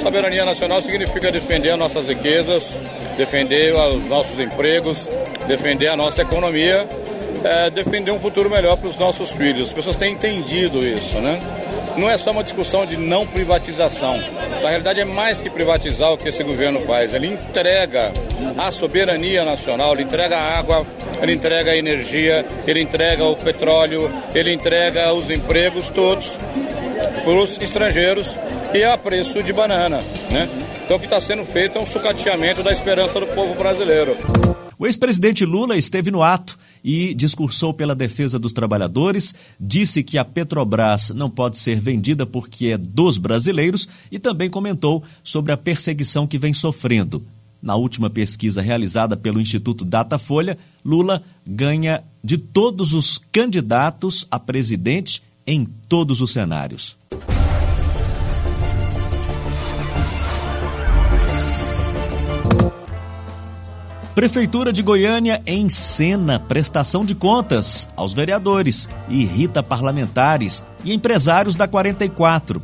Soberania 0.00 0.44
nacional 0.44 0.80
significa 0.80 1.30
defender 1.30 1.70
as 1.70 1.78
nossas 1.78 2.08
riquezas, 2.08 2.78
defender 3.16 3.74
os 3.74 4.04
nossos 4.06 4.38
empregos, 4.40 5.10
defender 5.46 5.88
a 5.88 5.96
nossa 5.96 6.22
economia, 6.22 6.88
é, 7.44 7.70
defender 7.70 8.10
um 8.10 8.18
futuro 8.18 8.48
melhor 8.48 8.76
para 8.76 8.88
os 8.88 8.96
nossos 8.96 9.30
filhos. 9.30 9.68
As 9.68 9.72
pessoas 9.74 9.96
têm 9.96 10.14
entendido 10.14 10.78
isso, 10.78 11.18
né? 11.18 11.38
Não 11.96 12.08
é 12.08 12.16
só 12.16 12.30
uma 12.30 12.42
discussão 12.42 12.86
de 12.86 12.96
não 12.96 13.26
privatização. 13.26 14.16
Na 14.62 14.68
realidade, 14.68 15.00
é 15.00 15.04
mais 15.04 15.42
que 15.42 15.50
privatizar 15.50 16.12
o 16.12 16.16
que 16.16 16.28
esse 16.28 16.42
governo 16.42 16.80
faz. 16.80 17.12
Ele 17.12 17.26
entrega 17.26 18.12
a 18.56 18.70
soberania 18.70 19.44
nacional, 19.44 19.92
ele 19.94 20.02
entrega 20.02 20.36
a 20.36 20.58
água 20.58 20.86
ele 21.22 21.34
entrega 21.34 21.72
a 21.72 21.76
energia, 21.76 22.46
ele 22.66 22.80
entrega 22.80 23.24
o 23.24 23.36
petróleo, 23.36 24.10
ele 24.34 24.52
entrega 24.52 25.12
os 25.12 25.28
empregos 25.28 25.88
todos 25.90 26.36
para 27.24 27.42
os 27.42 27.60
estrangeiros 27.60 28.28
e 28.72 28.82
a 28.82 28.96
preço 28.96 29.42
de 29.42 29.52
banana, 29.52 29.98
né? 30.30 30.48
Então 30.84 30.96
o 30.96 31.00
que 31.00 31.06
está 31.06 31.20
sendo 31.20 31.44
feito 31.44 31.78
é 31.78 31.80
um 31.80 31.86
sucateamento 31.86 32.62
da 32.62 32.72
esperança 32.72 33.20
do 33.20 33.26
povo 33.26 33.54
brasileiro. 33.54 34.16
O 34.78 34.86
ex-presidente 34.86 35.44
Lula 35.44 35.76
esteve 35.76 36.10
no 36.10 36.22
ato 36.22 36.58
e 36.82 37.14
discursou 37.14 37.74
pela 37.74 37.94
defesa 37.94 38.38
dos 38.38 38.54
trabalhadores, 38.54 39.34
disse 39.60 40.02
que 40.02 40.16
a 40.16 40.24
Petrobras 40.24 41.10
não 41.10 41.28
pode 41.28 41.58
ser 41.58 41.78
vendida 41.78 42.24
porque 42.24 42.68
é 42.68 42.78
dos 42.78 43.18
brasileiros 43.18 43.86
e 44.10 44.18
também 44.18 44.48
comentou 44.48 45.02
sobre 45.22 45.52
a 45.52 45.56
perseguição 45.58 46.26
que 46.26 46.38
vem 46.38 46.54
sofrendo. 46.54 47.22
Na 47.62 47.76
última 47.76 48.08
pesquisa 48.08 48.62
realizada 48.62 49.16
pelo 49.16 49.40
Instituto 49.40 49.84
Datafolha, 49.84 50.56
Lula 50.84 51.22
ganha 51.46 52.02
de 52.22 52.38
todos 52.38 52.94
os 52.94 53.18
candidatos 53.30 54.26
a 54.30 54.38
presidente 54.38 55.22
em 55.46 55.64
todos 55.88 56.20
os 56.20 56.32
cenários. 56.32 56.96
Prefeitura 64.14 64.72
de 64.72 64.82
Goiânia 64.82 65.42
encena 65.46 66.38
prestação 66.38 67.04
de 67.04 67.14
contas 67.14 67.88
aos 67.96 68.12
vereadores, 68.12 68.88
irrita 69.08 69.62
parlamentares 69.62 70.64
e 70.84 70.92
empresários 70.92 71.56
da 71.56 71.66
44. 71.66 72.62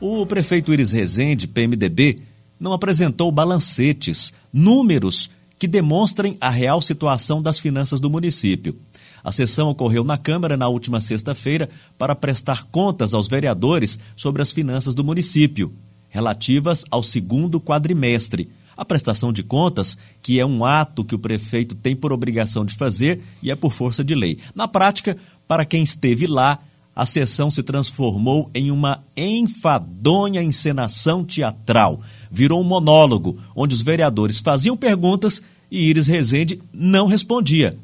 O 0.00 0.24
prefeito 0.24 0.72
Iris 0.72 0.92
Rezende, 0.92 1.46
PMDB, 1.46 2.20
não 2.58 2.72
apresentou 2.72 3.30
balancetes, 3.30 4.32
números 4.52 5.30
que 5.58 5.68
demonstrem 5.68 6.36
a 6.40 6.50
real 6.50 6.80
situação 6.80 7.40
das 7.40 7.58
finanças 7.58 8.00
do 8.00 8.10
município. 8.10 8.78
A 9.22 9.32
sessão 9.32 9.70
ocorreu 9.70 10.04
na 10.04 10.18
Câmara 10.18 10.56
na 10.56 10.68
última 10.68 11.00
sexta-feira 11.00 11.70
para 11.96 12.14
prestar 12.14 12.64
contas 12.64 13.14
aos 13.14 13.26
vereadores 13.26 13.98
sobre 14.14 14.42
as 14.42 14.52
finanças 14.52 14.94
do 14.94 15.02
município, 15.02 15.72
relativas 16.10 16.84
ao 16.90 17.02
segundo 17.02 17.58
quadrimestre. 17.60 18.50
A 18.76 18.84
prestação 18.84 19.32
de 19.32 19.42
contas, 19.42 19.96
que 20.20 20.38
é 20.38 20.44
um 20.44 20.64
ato 20.64 21.04
que 21.04 21.14
o 21.14 21.18
prefeito 21.18 21.74
tem 21.74 21.96
por 21.96 22.12
obrigação 22.12 22.64
de 22.64 22.74
fazer 22.74 23.22
e 23.42 23.50
é 23.50 23.56
por 23.56 23.72
força 23.72 24.04
de 24.04 24.14
lei. 24.14 24.38
Na 24.54 24.68
prática, 24.68 25.16
para 25.48 25.64
quem 25.64 25.82
esteve 25.82 26.26
lá, 26.26 26.58
a 26.94 27.06
sessão 27.06 27.50
se 27.50 27.62
transformou 27.62 28.50
em 28.54 28.70
uma 28.70 29.02
enfadonha 29.16 30.42
encenação 30.42 31.24
teatral. 31.24 32.00
Virou 32.34 32.60
um 32.60 32.64
monólogo, 32.64 33.38
onde 33.54 33.76
os 33.76 33.80
vereadores 33.80 34.40
faziam 34.40 34.76
perguntas 34.76 35.40
e 35.70 35.88
Iris 35.88 36.08
Rezende 36.08 36.60
não 36.72 37.06
respondia. 37.06 37.76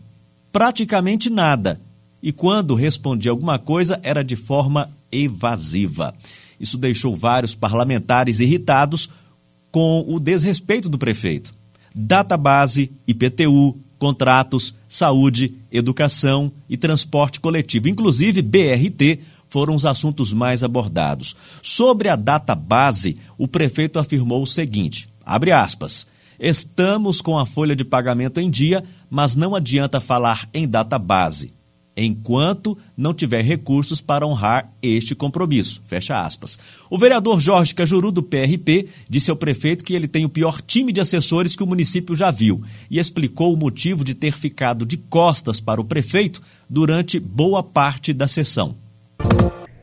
Praticamente 0.51 1.31
nada. 1.31 1.81
E 2.21 2.33
quando 2.33 2.75
respondia 2.75 3.31
alguma 3.31 3.61
coisa, 3.61 4.01
era 4.03 4.25
de 4.25 4.35
forma 4.35 4.91
evasiva. 5.13 6.13
Isso 6.59 6.77
deixou 6.77 7.15
vários 7.15 7.55
parlamentares 7.55 8.41
irritados 8.41 9.09
com 9.71 10.05
o 10.09 10.19
desrespeito 10.19 10.89
do 10.89 10.99
prefeito. 10.99 11.55
Database, 11.95 12.91
IPTU, 13.07 13.79
contratos, 14.01 14.75
saúde, 14.89 15.55
educação 15.71 16.51
e 16.69 16.77
transporte 16.77 17.39
coletivo, 17.39 17.89
inclusive 17.89 18.43
BRT, 18.43 19.21
foram 19.51 19.75
os 19.75 19.85
assuntos 19.85 20.33
mais 20.33 20.63
abordados. 20.65 21.37
Sobre 21.63 22.09
a 22.09 22.17
data 22.17 22.55
base, 22.55 23.19
o 23.37 23.47
prefeito 23.47 23.99
afirmou 23.99 24.43
o 24.43 24.47
seguinte: 24.47 25.09
abre 25.25 25.53
aspas. 25.53 26.07
Estamos 26.39 27.21
com 27.21 27.39
a 27.39 27.45
folha 27.45 27.77
de 27.77 27.85
pagamento 27.85 28.41
em 28.41 28.49
dia, 28.49 28.83
mas 29.11 29.37
não 29.37 29.55
adianta 29.55 30.01
falar 30.01 30.49
em 30.55 30.67
data 30.67 30.99
base 30.99 31.53
enquanto 31.97 32.79
não 32.97 33.13
tiver 33.13 33.43
recursos 33.43 34.01
para 34.01 34.27
honrar 34.27 34.73
este 34.83 35.15
compromisso. 35.15 35.83
Fecha 35.85 36.25
aspas. 36.25 36.59
O 36.89 36.99
vereador 36.99 37.41
Jorge 37.41 37.75
Cajuru, 37.75 38.11
do 38.11 38.23
PRP, 38.23 38.89
disse 39.09 39.31
ao 39.31 39.37
prefeito 39.37 39.85
que 39.85 39.95
ele 39.95 40.09
tem 40.09 40.25
o 40.25 40.29
pior 40.29 40.61
time 40.63 40.93
de 40.93 41.01
assessores 41.01 41.55
que 41.55 41.63
o 41.63 41.67
município 41.67 42.15
já 42.15 42.31
viu 42.31 42.63
e 42.91 42.99
explicou 42.99 43.53
o 43.53 43.57
motivo 43.57 44.05
de 44.05 44.15
ter 44.15 44.39
ficado 44.39 44.87
de 44.87 44.97
costas 44.97 45.61
para 45.61 45.81
o 45.81 45.85
prefeito 45.85 46.41
durante 46.69 47.21
boa 47.21 47.63
parte 47.63 48.13
da 48.13 48.27
sessão. 48.27 48.77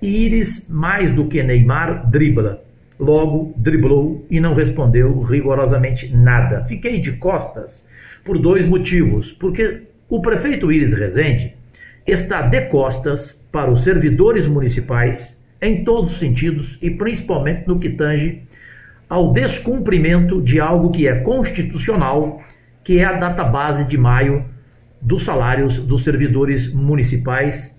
Iris, 0.02 0.68
mais 0.70 1.12
do 1.12 1.28
que 1.28 1.42
Neymar, 1.42 2.10
dribla. 2.10 2.64
Logo, 3.00 3.54
driblou 3.58 4.26
e 4.30 4.40
não 4.40 4.56
respondeu 4.56 5.22
rigorosamente 5.22 6.10
nada. 6.16 6.66
Fiquei 6.66 7.00
de 7.00 7.14
costas 7.14 7.86
por 8.24 8.40
dois 8.40 8.66
motivos. 8.66 9.32
Porque 9.32 9.84
O 10.10 10.22
prefeito 10.22 10.72
Iris 10.72 10.94
Rezende 10.94 11.54
está 12.06 12.42
de 12.42 12.62
costas 12.68 13.34
para 13.52 13.70
os 13.70 13.82
servidores 13.82 14.48
municipais 14.48 15.38
em 15.62 15.84
todos 15.84 16.14
os 16.14 16.20
sentidos 16.20 16.78
e 16.82 16.90
principalmente 16.90 17.68
no 17.68 17.78
que 17.78 17.90
tange 17.90 18.44
ao 19.10 19.34
descumprimento 19.34 20.42
de 20.42 20.62
algo 20.62 20.92
que 20.92 21.08
é 21.08 21.16
constitucional, 21.20 22.42
que 22.86 23.00
é 23.00 23.04
a 23.04 23.14
data 23.14 23.44
base 23.44 23.86
de 23.86 23.98
maio 23.98 24.46
dos 25.02 25.24
salários 25.24 25.78
dos 25.78 26.04
servidores 26.06 26.72
municipais, 26.74 27.76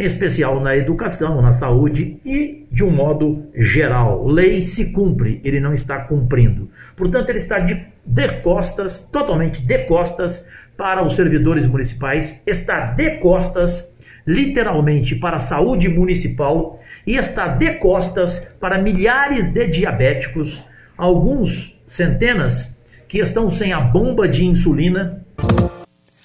em 0.00 0.06
especial 0.06 0.58
na 0.60 0.74
educação, 0.74 1.42
na 1.42 1.52
saúde 1.52 2.18
e 2.24 2.66
de 2.72 2.82
um 2.82 2.90
modo 2.90 3.44
geral. 3.54 4.26
Lei 4.26 4.62
se 4.62 4.86
cumpre, 4.86 5.42
ele 5.44 5.60
não 5.60 5.74
está 5.74 5.98
cumprindo. 6.00 6.70
Portanto, 6.96 7.28
ele 7.28 7.38
está 7.38 7.58
de, 7.58 7.86
de 8.06 8.28
costas, 8.40 8.98
totalmente 8.98 9.60
de 9.60 9.78
costas 9.80 10.42
para 10.74 11.04
os 11.04 11.12
servidores 11.12 11.66
municipais, 11.66 12.40
está 12.46 12.86
de 12.92 13.18
costas, 13.18 13.86
literalmente, 14.26 15.14
para 15.14 15.36
a 15.36 15.40
saúde 15.40 15.86
municipal 15.90 16.80
e 17.06 17.16
está 17.16 17.48
de 17.48 17.74
costas 17.74 18.38
para 18.58 18.80
milhares 18.80 19.52
de 19.52 19.66
diabéticos, 19.66 20.64
alguns 20.96 21.78
centenas 21.86 22.74
que 23.06 23.18
estão 23.18 23.50
sem 23.50 23.74
a 23.74 23.80
bomba 23.80 24.26
de 24.26 24.46
insulina. 24.46 25.22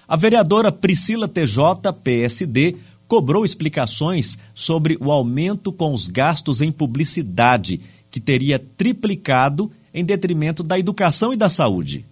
A 0.08 0.16
vereadora 0.16 0.72
Priscila 0.72 1.28
TJ, 1.28 1.92
PSD, 2.02 2.78
cobrou 3.08 3.46
explicações 3.46 4.38
sobre 4.54 4.98
o 5.00 5.12
aumento 5.12 5.72
com 5.72 5.94
os 5.94 6.08
gastos 6.08 6.62
em 6.62 6.72
publicidade, 6.72 7.80
que 8.10 8.20
teria 8.20 8.60
triplicado 8.60 9.72
em 9.94 10.04
detrimento 10.04 10.64
da 10.64 10.78
educação 10.78 11.34
e 11.34 11.38
da 11.38 11.50
saúde. 11.50 12.06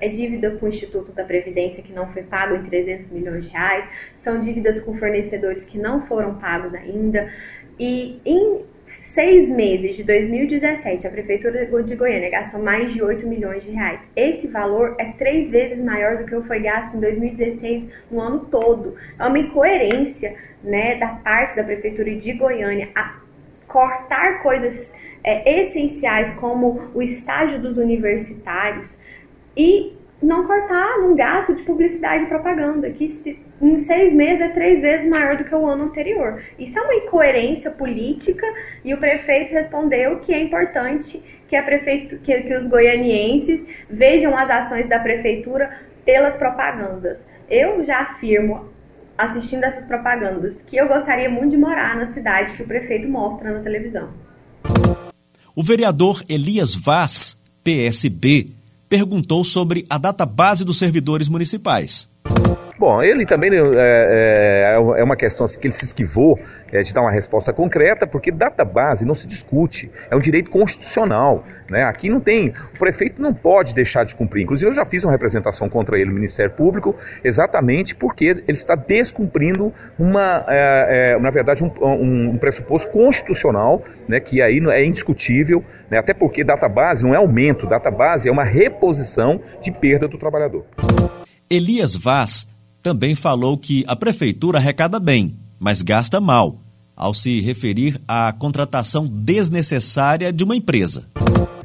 É 0.00 0.08
dívida 0.08 0.50
com 0.52 0.66
o 0.66 0.68
Instituto 0.68 1.12
da 1.12 1.24
Previdência 1.24 1.82
que 1.82 1.92
não 1.92 2.12
foi 2.12 2.22
pago 2.22 2.54
em 2.54 2.64
300 2.64 3.10
milhões 3.10 3.44
de 3.44 3.50
reais, 3.50 3.88
são 4.22 4.40
dívidas 4.40 4.82
com 4.84 4.96
fornecedores 4.98 5.64
que 5.64 5.78
não 5.78 6.06
foram 6.06 6.34
pagos 6.34 6.74
ainda. 6.74 7.32
E 7.78 8.20
em 8.24 8.60
seis 9.16 9.48
meses 9.48 9.96
de 9.96 10.04
2017, 10.04 11.06
a 11.06 11.10
Prefeitura 11.10 11.64
de 11.64 11.96
Goiânia 11.96 12.28
gastou 12.28 12.62
mais 12.62 12.92
de 12.92 13.02
8 13.02 13.26
milhões 13.26 13.64
de 13.64 13.70
reais. 13.70 13.98
Esse 14.14 14.46
valor 14.46 14.94
é 14.98 15.06
três 15.12 15.48
vezes 15.48 15.82
maior 15.82 16.18
do 16.18 16.26
que 16.26 16.36
o 16.36 16.44
foi 16.44 16.60
gasto 16.60 16.94
em 16.94 17.00
2016 17.00 17.84
no 18.10 18.20
ano 18.20 18.40
todo. 18.50 18.94
É 19.18 19.24
uma 19.24 19.38
incoerência 19.38 20.36
né, 20.62 20.96
da 20.96 21.08
parte 21.08 21.56
da 21.56 21.64
Prefeitura 21.64 22.14
de 22.14 22.30
Goiânia 22.34 22.90
a 22.94 23.16
cortar 23.66 24.42
coisas 24.42 24.92
é, 25.24 25.62
essenciais 25.62 26.34
como 26.34 26.82
o 26.94 27.00
estágio 27.00 27.58
dos 27.58 27.78
universitários 27.78 28.90
e 29.56 29.96
não 30.22 30.46
cortar 30.46 30.98
num 30.98 31.16
gasto 31.16 31.54
de 31.54 31.62
publicidade 31.62 32.24
e 32.24 32.26
propaganda, 32.26 32.90
que 32.90 33.18
se, 33.22 33.45
em 33.60 33.80
seis 33.80 34.12
meses 34.12 34.40
é 34.40 34.48
três 34.48 34.80
vezes 34.80 35.08
maior 35.08 35.36
do 35.36 35.44
que 35.44 35.54
o 35.54 35.66
ano 35.66 35.84
anterior. 35.84 36.42
Isso 36.58 36.78
é 36.78 36.82
uma 36.82 36.94
incoerência 36.94 37.70
política 37.70 38.46
e 38.84 38.92
o 38.92 38.98
prefeito 38.98 39.52
respondeu 39.52 40.20
que 40.20 40.34
é 40.34 40.42
importante 40.42 41.22
que, 41.48 41.56
a 41.56 41.62
prefeitu 41.62 42.18
que, 42.18 42.42
que 42.42 42.56
os 42.56 42.66
goianienses 42.66 43.60
vejam 43.88 44.36
as 44.36 44.50
ações 44.50 44.88
da 44.88 44.98
prefeitura 44.98 45.78
pelas 46.04 46.36
propagandas. 46.36 47.18
Eu 47.48 47.84
já 47.84 48.00
afirmo, 48.00 48.68
assistindo 49.16 49.64
essas 49.64 49.86
propagandas, 49.86 50.54
que 50.66 50.76
eu 50.76 50.86
gostaria 50.88 51.30
muito 51.30 51.52
de 51.52 51.56
morar 51.56 51.96
na 51.96 52.12
cidade 52.12 52.52
que 52.52 52.62
o 52.62 52.66
prefeito 52.66 53.08
mostra 53.08 53.52
na 53.52 53.60
televisão. 53.60 54.10
O 55.54 55.62
vereador 55.62 56.22
Elias 56.28 56.74
Vaz, 56.74 57.40
PSB, 57.64 58.48
perguntou 58.88 59.42
sobre 59.42 59.84
a 59.88 59.96
data 59.96 60.26
base 60.26 60.64
dos 60.64 60.78
servidores 60.78 61.28
municipais. 61.28 62.08
Bom, 62.78 63.02
ele 63.02 63.24
também 63.24 63.50
é, 63.52 63.56
é, 63.56 64.74
é, 64.74 65.02
uma 65.02 65.16
questão 65.16 65.44
assim, 65.44 65.58
que 65.58 65.66
ele 65.66 65.72
se 65.72 65.86
esquivou 65.86 66.38
é, 66.70 66.82
de 66.82 66.92
dar 66.92 67.00
uma 67.00 67.10
resposta 67.10 67.50
concreta, 67.50 68.06
porque 68.06 68.30
data 68.30 68.64
base 68.66 69.06
não 69.06 69.14
se 69.14 69.26
discute, 69.26 69.90
é 70.10 70.16
um 70.16 70.20
direito 70.20 70.50
constitucional. 70.50 71.44
Né? 71.70 71.82
Aqui 71.82 72.10
não 72.10 72.20
tem, 72.20 72.52
o 72.74 72.78
prefeito 72.78 73.20
não 73.20 73.32
pode 73.32 73.74
deixar 73.74 74.04
de 74.04 74.14
cumprir. 74.14 74.44
Inclusive, 74.44 74.70
eu 74.70 74.74
já 74.74 74.84
fiz 74.84 75.04
uma 75.04 75.10
representação 75.10 75.70
contra 75.70 75.96
ele 75.96 76.10
no 76.10 76.14
Ministério 76.14 76.52
Público, 76.52 76.94
exatamente 77.24 77.94
porque 77.94 78.26
ele 78.26 78.44
está 78.48 78.74
descumprindo 78.74 79.72
uma, 79.98 80.44
é, 80.46 81.14
é, 81.14 81.18
na 81.18 81.30
verdade, 81.30 81.64
um, 81.64 81.72
um, 81.82 82.36
pressuposto 82.38 82.90
constitucional, 82.92 83.82
né, 84.06 84.20
que 84.20 84.42
aí 84.42 84.60
é 84.70 84.84
indiscutível, 84.84 85.64
né, 85.90 85.98
até 85.98 86.12
porque 86.12 86.44
data 86.44 86.68
base 86.68 87.04
não 87.04 87.14
é 87.14 87.16
aumento, 87.16 87.66
data 87.66 87.90
base 87.90 88.28
é 88.28 88.32
uma 88.32 88.44
reposição 88.44 89.40
de 89.62 89.72
perda 89.72 90.06
do 90.06 90.18
trabalhador. 90.18 90.64
Elias 91.50 91.96
Vaz 91.96 92.55
também 92.86 93.16
falou 93.16 93.58
que 93.58 93.84
a 93.88 93.96
prefeitura 93.96 94.58
arrecada 94.58 95.00
bem, 95.00 95.36
mas 95.58 95.82
gasta 95.82 96.20
mal, 96.20 96.60
ao 96.94 97.12
se 97.12 97.40
referir 97.40 98.00
à 98.06 98.32
contratação 98.32 99.04
desnecessária 99.04 100.32
de 100.32 100.44
uma 100.44 100.54
empresa. 100.54 101.04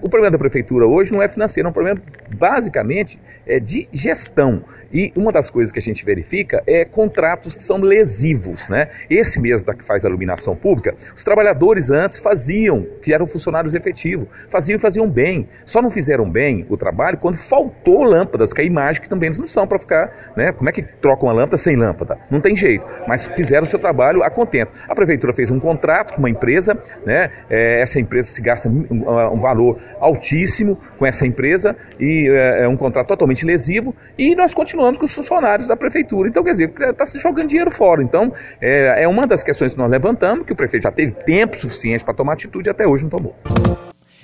O 0.02 0.10
problema 0.10 0.32
da 0.32 0.40
prefeitura 0.40 0.88
hoje 0.88 1.12
não 1.12 1.22
é 1.22 1.30
financeiro, 1.30 1.68
é 1.68 1.70
um 1.70 1.74
problema 1.74 2.02
basicamente 2.36 3.20
é 3.46 3.60
de 3.60 3.88
gestão. 3.94 4.64
E 4.93 5.12
uma 5.15 5.32
das 5.32 5.49
coisas 5.49 5.71
que 5.71 5.80
a 5.80 5.82
gente 5.82 6.04
verifica 6.04 6.62
é 6.67 6.86
contratos 6.86 7.56
que 7.56 7.63
são 7.63 7.77
lesivos, 7.77 8.67
né? 8.69 8.89
Esse 9.10 9.39
mesmo 9.39 9.65
da 9.65 9.73
que 9.73 9.84
faz 9.84 10.06
a 10.06 10.10
iluminação 10.10 10.56
pública, 10.56 10.95
os 11.15 11.23
trabalhadores 11.23 11.89
antes 11.89 12.17
faziam, 12.17 12.86
que 13.01 13.13
eram 13.13 13.25
funcionários 13.25 13.73
efetivos, 13.73 14.27
faziam 14.49 14.77
e 14.77 14.80
faziam 14.80 15.10
bem. 15.10 15.47
Só 15.65 15.82
não 15.82 15.89
fizeram 15.89 16.30
bem 16.30 16.65
o 16.69 16.77
trabalho 16.77 17.17
quando 17.17 17.36
faltou 17.36 18.04
lâmpadas, 18.04 18.51
que 18.54 18.62
é 18.62 18.63
a 18.63 18.67
imagem 18.67 19.01
que 19.01 19.10
também 19.10 19.27
eles 19.27 19.39
não 19.39 19.47
são 19.47 19.65
para 19.65 19.80
ficar, 19.80 20.34
né? 20.36 20.51
Como 20.51 20.69
é 20.69 20.73
que 20.73 20.82
trocam 20.82 21.27
uma 21.27 21.34
lâmpada 21.34 21.58
sem 21.58 21.75
lâmpada? 21.75 22.17
Não 22.30 22.41
tem 22.41 22.56
jeito. 22.56 22.86
Mas 23.08 23.27
fizeram 23.27 23.63
o 23.63 23.65
seu 23.65 23.80
trabalho 23.80 24.23
a 24.23 24.30
contento. 24.30 24.71
A 24.88 24.95
prefeitura 24.95 25.34
fez 25.34 25.49
um 25.49 25.60
contrato 25.60 26.13
com 26.13 26.19
uma 26.19 26.30
empresa, 26.30 26.73
né? 27.06 27.32
É, 27.49 27.82
essa 27.82 27.99
empresa 27.99 28.30
se 28.30 28.41
gasta 28.41 28.67
um, 28.67 28.86
um, 28.89 29.39
valor 29.39 29.80
altíssimo 29.99 30.77
com 30.97 31.06
essa 31.06 31.25
empresa 31.25 31.75
e 31.99 32.30
é, 32.30 32.63
é 32.63 32.67
um 32.67 32.77
contrato 32.77 33.08
totalmente 33.08 33.45
lesivo 33.45 33.95
e 34.17 34.36
nós 34.36 34.54
continuamos 34.54 34.81
com 35.00 35.06
os 35.06 35.13
funcionários 35.13 35.67
da 35.67 35.76
prefeitura. 35.76 36.30
Então, 36.30 36.44
quer 36.44 36.52
dizer, 36.52 36.74
está 36.78 37.06
se 37.06 37.20
jogando 37.20 37.48
dinheiro 37.48 37.72
fora. 37.72 38.04
Então, 38.04 38.34
é, 38.62 39.04
é 39.04 39.08
uma 39.08 39.26
das 39.28 39.44
questões 39.44 39.74
que 39.74 39.80
nós 39.80 39.89
levantamos, 39.89 40.46
que 40.46 40.54
o 40.54 40.56
prefeito 40.56 40.84
já 40.84 40.91
teve 40.91 41.12
tempo 41.12 41.56
suficiente 41.56 42.04
para 42.04 42.13
tomar 42.13 42.34
atitude 42.34 42.70
e 42.70 42.72
até 42.72 42.88
hoje 42.88 43.04
não 43.04 43.10
tomou. 43.10 43.36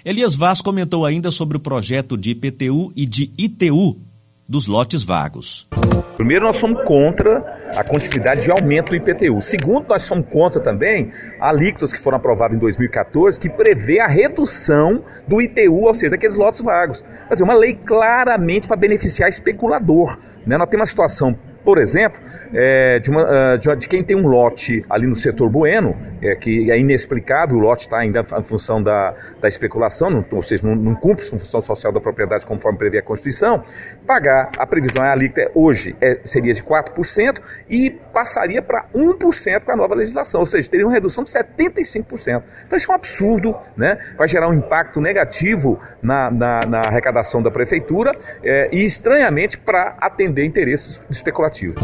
Elias 0.03 0.35
Vaz 0.35 0.61
comentou 0.61 1.05
ainda 1.05 1.31
sobre 1.31 1.57
o 1.57 1.59
projeto 1.59 2.17
de 2.17 2.31
IPTU 2.31 2.93
e 2.95 3.05
de 3.05 3.31
ITU 3.37 4.06
dos 4.47 4.65
lotes 4.65 5.03
vagos. 5.03 5.67
Primeiro, 6.15 6.45
nós 6.45 6.57
somos 6.57 6.81
contra 6.83 7.39
a 7.75 7.83
quantidade 7.83 8.41
de 8.41 8.49
aumento 8.49 8.89
do 8.89 8.95
IPTU. 8.95 9.41
Segundo, 9.41 9.87
nós 9.89 10.03
somos 10.03 10.25
contra 10.29 10.61
também 10.61 11.11
alíquotas 11.39 11.91
que 11.91 11.99
foram 11.99 12.17
aprovadas 12.17 12.55
em 12.55 12.59
2014, 12.59 13.39
que 13.39 13.49
prevê 13.49 13.99
a 13.99 14.07
redução 14.07 15.03
do 15.27 15.41
ITU, 15.41 15.83
ou 15.83 15.93
seja, 15.93 16.11
daqueles 16.11 16.35
lotes 16.35 16.61
vagos. 16.61 17.01
Quer 17.27 17.33
dizer, 17.33 17.43
uma 17.43 17.53
lei 17.53 17.73
claramente 17.73 18.67
para 18.67 18.77
beneficiar 18.77 19.29
especulador. 19.29 20.17
Né? 20.45 20.57
Nós 20.57 20.69
temos 20.69 20.81
uma 20.81 20.87
situação 20.87 21.35
por 21.67 21.79
exemplo, 21.79 22.17
é, 22.53 22.97
de, 22.97 23.09
uma, 23.09 23.23
ah, 23.23 23.57
de, 23.57 23.89
quem 23.89 24.01
tem 24.01 24.15
um 24.15 24.25
lote 24.25 24.85
ali 24.89 25.05
no 25.05 25.17
setor 25.17 25.49
bueno, 25.49 25.97
é, 26.21 26.35
que 26.35 26.71
é 26.71 26.79
inexplicável, 26.79 27.57
o 27.57 27.59
lote 27.59 27.83
está 27.83 27.99
ainda 27.99 28.21
em 28.21 28.43
função 28.43 28.81
da, 28.81 29.13
da 29.41 29.47
especulação, 29.47 30.09
não, 30.09 30.25
ou 30.31 30.41
seja, 30.41 30.67
não, 30.67 30.75
não 30.75 30.95
cumpre 30.95 31.25
a 31.25 31.29
função 31.29 31.61
social 31.61 31.91
da 31.91 31.99
propriedade 31.99 32.45
conforme 32.45 32.77
prevê 32.77 32.99
a 32.99 33.03
Constituição, 33.03 33.63
pagar 34.05 34.51
a 34.57 34.65
previsão 34.65 35.03
é 35.05 35.11
alíquota 35.11 35.51
hoje 35.53 35.95
é, 36.01 36.19
seria 36.23 36.53
de 36.53 36.63
4% 36.63 37.41
e 37.69 37.91
passaria 38.13 38.61
para 38.61 38.85
1% 38.93 39.65
com 39.65 39.71
a 39.71 39.75
nova 39.75 39.95
legislação, 39.95 40.41
ou 40.41 40.45
seja, 40.45 40.69
teria 40.69 40.85
uma 40.85 40.93
redução 40.93 41.23
de 41.23 41.31
75%. 41.31 42.43
Então 42.65 42.77
isso 42.77 42.89
é 42.89 42.93
um 42.93 42.95
absurdo, 42.95 43.55
né? 43.75 43.97
vai 44.17 44.27
gerar 44.27 44.49
um 44.49 44.53
impacto 44.53 44.99
negativo 44.99 45.79
na, 46.01 46.31
na, 46.31 46.59
na 46.61 46.79
arrecadação 46.79 47.41
da 47.41 47.51
prefeitura 47.51 48.11
é, 48.43 48.69
e, 48.71 48.85
estranhamente, 48.85 49.57
para 49.57 49.95
atender 49.99 50.45
interesses 50.45 51.01
especulativos. 51.09 51.75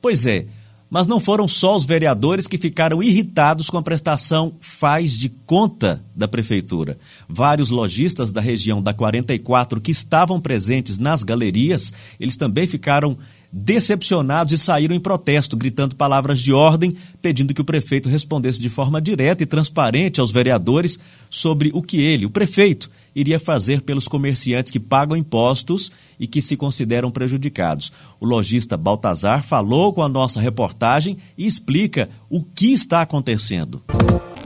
Pois 0.00 0.26
é, 0.26 0.44
mas 0.88 1.06
não 1.06 1.18
foram 1.18 1.48
só 1.48 1.74
os 1.76 1.84
vereadores 1.84 2.46
que 2.46 2.58
ficaram 2.58 3.02
irritados 3.02 3.68
com 3.68 3.76
a 3.76 3.82
prestação 3.82 4.56
faz 4.60 5.12
de 5.12 5.28
conta 5.28 6.04
da 6.14 6.28
prefeitura. 6.28 6.98
Vários 7.28 7.70
lojistas 7.70 8.32
da 8.32 8.40
região 8.40 8.80
da 8.80 8.94
44 8.94 9.80
que 9.80 9.90
estavam 9.90 10.40
presentes 10.40 10.98
nas 10.98 11.22
galerias, 11.22 11.92
eles 12.20 12.36
também 12.36 12.66
ficaram 12.66 13.18
decepcionados 13.58 14.52
e 14.52 14.58
saíram 14.58 14.94
em 14.94 15.00
protesto, 15.00 15.56
gritando 15.56 15.96
palavras 15.96 16.38
de 16.40 16.52
ordem, 16.52 16.94
pedindo 17.22 17.54
que 17.54 17.60
o 17.62 17.64
prefeito 17.64 18.06
respondesse 18.06 18.60
de 18.60 18.68
forma 18.68 19.00
direta 19.00 19.42
e 19.42 19.46
transparente 19.46 20.20
aos 20.20 20.30
vereadores 20.30 20.98
sobre 21.30 21.70
o 21.72 21.80
que 21.82 21.98
ele, 21.98 22.26
o 22.26 22.30
prefeito, 22.30 22.90
iria 23.14 23.40
fazer 23.40 23.80
pelos 23.80 24.06
comerciantes 24.06 24.70
que 24.70 24.78
pagam 24.78 25.16
impostos 25.16 25.90
e 26.20 26.26
que 26.26 26.42
se 26.42 26.54
consideram 26.54 27.10
prejudicados. 27.10 27.90
O 28.20 28.26
lojista 28.26 28.76
Baltazar 28.76 29.42
falou 29.42 29.90
com 29.90 30.02
a 30.02 30.08
nossa 30.08 30.38
reportagem 30.38 31.16
e 31.38 31.46
explica 31.46 32.10
o 32.28 32.44
que 32.44 32.74
está 32.74 33.00
acontecendo. 33.00 33.82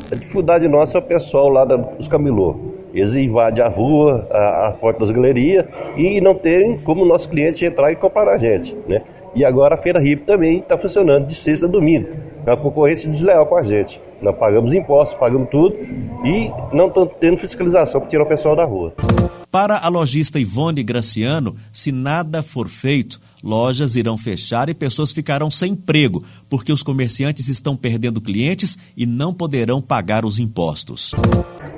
A 0.09 0.15
dificuldade 0.15 0.69
nossa 0.69 0.99
é 0.99 1.01
o 1.01 1.05
pessoal 1.05 1.49
lá 1.49 1.65
dos 1.65 2.07
camelô. 2.07 2.80
Eles 2.93 3.15
invadem 3.15 3.63
a 3.63 3.69
rua, 3.69 4.27
a, 4.31 4.69
a 4.69 4.73
porta 4.73 5.01
das 5.01 5.11
galerias 5.11 5.65
e 5.97 6.21
não 6.21 6.35
tem 6.35 6.79
como 6.79 7.05
nosso 7.05 7.29
cliente 7.29 7.65
entrar 7.65 7.93
e 7.93 7.97
comprar 7.97 8.29
a 8.29 8.39
gente, 8.39 8.77
né? 8.89 9.03
E 9.35 9.45
agora 9.45 9.77
a 9.77 9.79
Feira 9.79 10.03
Hip 10.05 10.25
também 10.25 10.59
está 10.59 10.77
funcionando 10.77 11.27
de 11.27 11.35
sexta 11.35 11.67
a 11.67 11.69
domingo. 11.69 12.09
É 12.45 12.51
uma 12.51 12.57
concorrência 12.57 13.09
desleal 13.09 13.47
com 13.47 13.57
a 13.57 13.63
gente. 13.63 14.01
Nós 14.21 14.37
pagamos 14.37 14.73
impostos, 14.73 15.19
pagamos 15.19 15.49
tudo 15.51 15.77
e 16.25 16.51
não 16.75 16.89
estamos 16.89 17.11
tendo 17.21 17.39
fiscalização 17.39 18.01
para 18.01 18.11
tirar 18.11 18.25
o 18.25 18.29
pessoal 18.29 18.57
da 18.57 18.65
rua. 18.65 18.93
Para 19.51 19.79
a 19.79 19.89
lojista 19.89 20.39
Ivone 20.39 20.83
Graciano, 20.83 21.57
se 21.73 21.91
nada 21.91 22.43
for 22.43 22.69
feito, 22.69 23.21
lojas 23.43 23.97
irão 23.97 24.17
fechar 24.17 24.69
e 24.69 24.75
pessoas 24.75 25.13
ficarão 25.13 25.51
sem 25.51 25.73
emprego, 25.73 26.25
porque 26.49 26.73
os 26.73 26.83
comerciantes 26.83 27.49
estão 27.49 27.77
perdendo 27.77 28.21
clientes 28.21 28.79
e 28.97 29.07
não 29.07 29.33
poderão 29.33 29.81
pagar 29.81 30.25
os 30.25 30.39
impostos. 30.39 31.15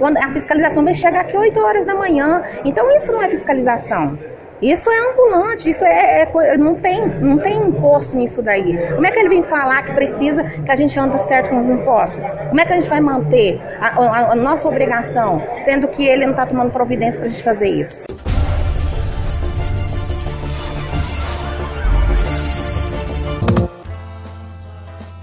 A 0.01 0.33
fiscalização 0.33 0.85
vai 0.85 0.95
chegar 0.95 1.21
aqui 1.21 1.37
8 1.37 1.59
horas 1.59 1.87
da 1.87 1.95
manhã, 1.95 2.43
então 2.65 2.91
isso 2.97 3.13
não 3.13 3.23
é 3.23 3.29
fiscalização. 3.29 4.19
Isso 4.63 4.89
é 4.89 5.11
ambulante, 5.11 5.69
isso 5.69 5.85
é, 5.85 6.23
é, 6.23 6.57
não, 6.57 6.77
tem, 6.77 7.09
não 7.21 7.37
tem 7.37 7.57
imposto 7.57 8.17
nisso 8.17 8.41
daí. 8.41 8.79
Como 8.95 9.05
é 9.05 9.11
que 9.11 9.19
ele 9.19 9.29
vem 9.29 9.43
falar 9.43 9.83
que 9.83 9.93
precisa 9.93 10.45
que 10.45 10.71
a 10.71 10.77
gente 10.77 10.99
anda 11.01 11.19
certo 11.19 11.51
com 11.51 11.59
os 11.59 11.69
impostos? 11.69 12.25
Como 12.49 12.61
é 12.61 12.65
que 12.65 12.73
a 12.73 12.77
gente 12.77 12.89
vai 12.89 13.01
manter 13.01 13.61
a, 13.81 13.89
a, 13.89 14.33
a 14.33 14.35
nossa 14.37 14.69
obrigação, 14.69 15.43
sendo 15.65 15.89
que 15.89 16.07
ele 16.07 16.27
não 16.27 16.31
está 16.31 16.47
tomando 16.47 16.71
providência 16.71 17.19
para 17.19 17.29
a 17.29 17.33
gente 17.33 17.43
fazer 17.43 17.71
isso? 17.71 18.05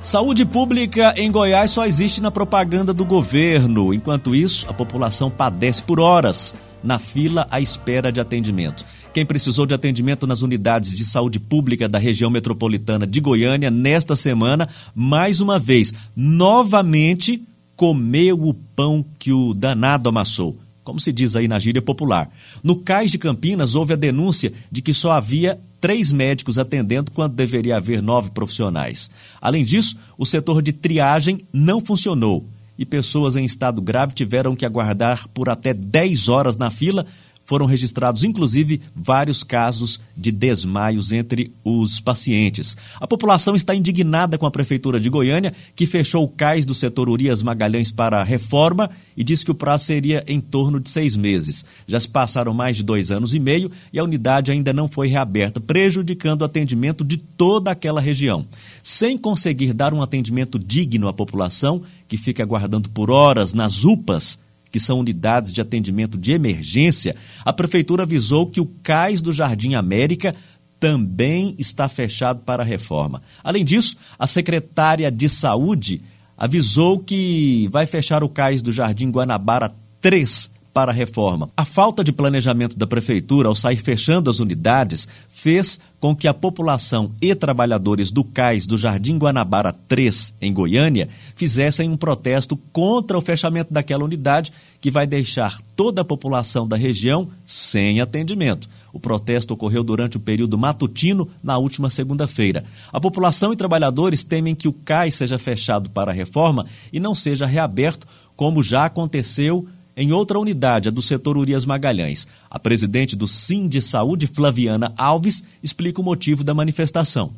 Saúde 0.09 0.43
pública 0.43 1.13
em 1.15 1.31
Goiás 1.31 1.69
só 1.69 1.85
existe 1.85 2.19
na 2.19 2.31
propaganda 2.31 2.91
do 2.91 3.05
governo. 3.05 3.93
Enquanto 3.93 4.33
isso, 4.33 4.67
a 4.67 4.73
população 4.73 5.29
padece 5.29 5.83
por 5.83 5.99
horas 5.99 6.55
na 6.83 6.97
fila 6.97 7.45
à 7.51 7.61
espera 7.61 8.11
de 8.11 8.19
atendimento. 8.19 8.83
Quem 9.13 9.23
precisou 9.23 9.67
de 9.67 9.75
atendimento 9.75 10.25
nas 10.25 10.41
unidades 10.41 10.97
de 10.97 11.05
saúde 11.05 11.39
pública 11.39 11.87
da 11.87 11.99
região 11.99 12.31
metropolitana 12.31 13.05
de 13.05 13.21
Goiânia 13.21 13.69
nesta 13.69 14.15
semana, 14.15 14.67
mais 14.95 15.41
uma 15.41 15.59
vez, 15.59 15.93
novamente 16.15 17.43
comeu 17.75 18.47
o 18.47 18.55
pão 18.55 19.05
que 19.19 19.31
o 19.31 19.53
danado 19.53 20.09
amassou 20.09 20.57
como 20.81 20.99
se 20.99 21.11
diz 21.11 21.35
aí 21.35 21.47
na 21.47 21.59
gíria 21.59 21.83
popular. 21.83 22.31
No 22.63 22.77
Cais 22.77 23.11
de 23.11 23.19
Campinas, 23.19 23.75
houve 23.75 23.93
a 23.93 23.95
denúncia 23.95 24.51
de 24.71 24.81
que 24.81 24.91
só 24.91 25.11
havia 25.11 25.59
três 25.79 26.11
médicos 26.11 26.57
atendendo 26.57 27.11
quando 27.11 27.33
deveria 27.33 27.77
haver 27.77 28.01
nove 28.01 28.31
profissionais. 28.31 29.09
Além 29.41 29.63
disso, 29.63 29.97
o 30.17 30.25
setor 30.25 30.61
de 30.61 30.73
triagem 30.73 31.39
não 31.53 31.79
funcionou 31.79 32.45
e 32.79 32.85
pessoas 32.85 33.35
em 33.35 33.43
estado 33.43 33.81
grave 33.81 34.13
tiveram 34.13 34.55
que 34.55 34.65
aguardar 34.65 35.27
por 35.33 35.49
até 35.49 35.73
10 35.73 36.29
horas 36.29 36.55
na 36.55 36.71
fila 36.71 37.05
foram 37.49 37.65
registrados, 37.65 38.23
inclusive, 38.23 38.79
vários 38.95 39.43
casos 39.43 39.99
de 40.15 40.31
desmaios 40.31 41.11
entre 41.11 41.51
os 41.63 41.99
pacientes. 41.99 42.77
A 43.01 43.07
população 43.07 43.55
está 43.55 43.73
indignada 43.73 44.37
com 44.37 44.45
a 44.45 44.51
Prefeitura 44.51 44.99
de 44.99 45.09
Goiânia, 45.09 45.51
que 45.75 45.87
fechou 45.87 46.23
o 46.23 46.27
cais 46.27 46.63
do 46.63 46.75
setor 46.75 47.09
Urias 47.09 47.41
Magalhães 47.41 47.91
para 47.91 48.21
a 48.21 48.23
reforma 48.23 48.91
e 49.17 49.23
disse 49.23 49.43
que 49.43 49.49
o 49.49 49.55
prazo 49.55 49.85
seria 49.85 50.23
em 50.27 50.39
torno 50.39 50.79
de 50.79 50.91
seis 50.91 51.17
meses. 51.17 51.65
Já 51.87 51.99
se 51.99 52.07
passaram 52.07 52.53
mais 52.53 52.77
de 52.77 52.83
dois 52.83 53.09
anos 53.09 53.33
e 53.33 53.39
meio 53.39 53.71
e 53.91 53.97
a 53.97 54.03
unidade 54.03 54.51
ainda 54.51 54.71
não 54.71 54.87
foi 54.87 55.07
reaberta, 55.07 55.59
prejudicando 55.59 56.43
o 56.43 56.45
atendimento 56.45 57.03
de 57.03 57.17
toda 57.17 57.71
aquela 57.71 57.99
região. 57.99 58.45
Sem 58.83 59.17
conseguir 59.17 59.73
dar 59.73 59.91
um 59.91 60.03
atendimento 60.03 60.59
digno 60.59 61.07
à 61.07 61.13
população, 61.13 61.81
que 62.07 62.15
fica 62.15 62.43
aguardando 62.43 62.89
por 62.89 63.09
horas 63.09 63.55
nas 63.55 63.83
UPAs, 63.83 64.37
que 64.71 64.79
são 64.79 64.99
unidades 64.99 65.51
de 65.51 65.61
atendimento 65.61 66.17
de 66.17 66.31
emergência, 66.31 67.15
a 67.43 67.51
prefeitura 67.53 68.03
avisou 68.03 68.45
que 68.45 68.61
o 68.61 68.65
cais 68.83 69.21
do 69.21 69.33
Jardim 69.33 69.75
América 69.75 70.35
também 70.79 71.55
está 71.57 71.89
fechado 71.89 72.41
para 72.45 72.63
reforma. 72.63 73.21
Além 73.43 73.65
disso, 73.65 73.97
a 74.17 74.25
secretária 74.25 75.11
de 75.11 75.27
Saúde 75.27 76.01
avisou 76.37 76.99
que 76.99 77.67
vai 77.71 77.85
fechar 77.85 78.23
o 78.23 78.29
cais 78.29 78.61
do 78.61 78.71
Jardim 78.71 79.11
Guanabara 79.11 79.75
3 79.99 80.58
para 80.79 80.93
a 80.93 80.95
reforma. 80.95 81.49
A 81.57 81.65
falta 81.65 82.05
de 82.05 82.13
planejamento 82.13 82.77
da 82.77 82.87
prefeitura 82.87 83.49
ao 83.49 83.55
sair 83.55 83.75
fechando 83.75 84.29
as 84.29 84.39
unidades 84.39 85.09
fez 85.29 85.77
com 85.99 86.15
que 86.15 86.25
a 86.25 86.33
população 86.33 87.11
e 87.21 87.35
trabalhadores 87.35 88.11
do 88.11 88.23
cais 88.23 88.65
do 88.65 88.77
Jardim 88.77 89.17
Guanabara 89.17 89.73
3, 89.73 90.35
em 90.39 90.53
Goiânia, 90.53 91.09
fizessem 91.35 91.89
um 91.89 91.97
protesto 91.97 92.55
contra 92.71 93.17
o 93.17 93.21
fechamento 93.21 93.73
daquela 93.73 94.05
unidade, 94.05 94.53
que 94.79 94.89
vai 94.89 95.05
deixar 95.05 95.59
toda 95.75 96.01
a 96.01 96.05
população 96.05 96.65
da 96.65 96.77
região 96.77 97.27
sem 97.45 97.99
atendimento. 97.99 98.69
O 98.93 99.01
protesto 99.01 99.55
ocorreu 99.55 99.83
durante 99.83 100.15
o 100.15 100.21
período 100.21 100.57
matutino 100.57 101.27
na 101.43 101.57
última 101.57 101.89
segunda-feira. 101.89 102.63
A 102.93 103.01
população 103.01 103.51
e 103.51 103.57
trabalhadores 103.57 104.23
temem 104.23 104.55
que 104.55 104.69
o 104.69 104.73
cais 104.73 105.15
seja 105.15 105.37
fechado 105.37 105.89
para 105.89 106.11
a 106.11 106.15
reforma 106.15 106.65
e 106.93 107.01
não 107.01 107.13
seja 107.13 107.45
reaberto, 107.45 108.07
como 108.37 108.63
já 108.63 108.85
aconteceu 108.85 109.67
em 109.99 110.13
outra 110.13 110.39
unidade, 110.39 110.87
a 110.87 110.91
do 110.91 111.01
setor 111.01 111.37
Urias 111.37 111.65
Magalhães. 111.65 112.25
A 112.49 112.57
presidente 112.57 113.17
do 113.17 113.27
Sim 113.27 113.67
de 113.67 113.81
Saúde, 113.81 114.27
Flaviana 114.27 114.93
Alves, 114.97 115.43
explica 115.61 115.99
o 115.99 116.03
motivo 116.03 116.41
da 116.41 116.53
manifestação. 116.53 117.33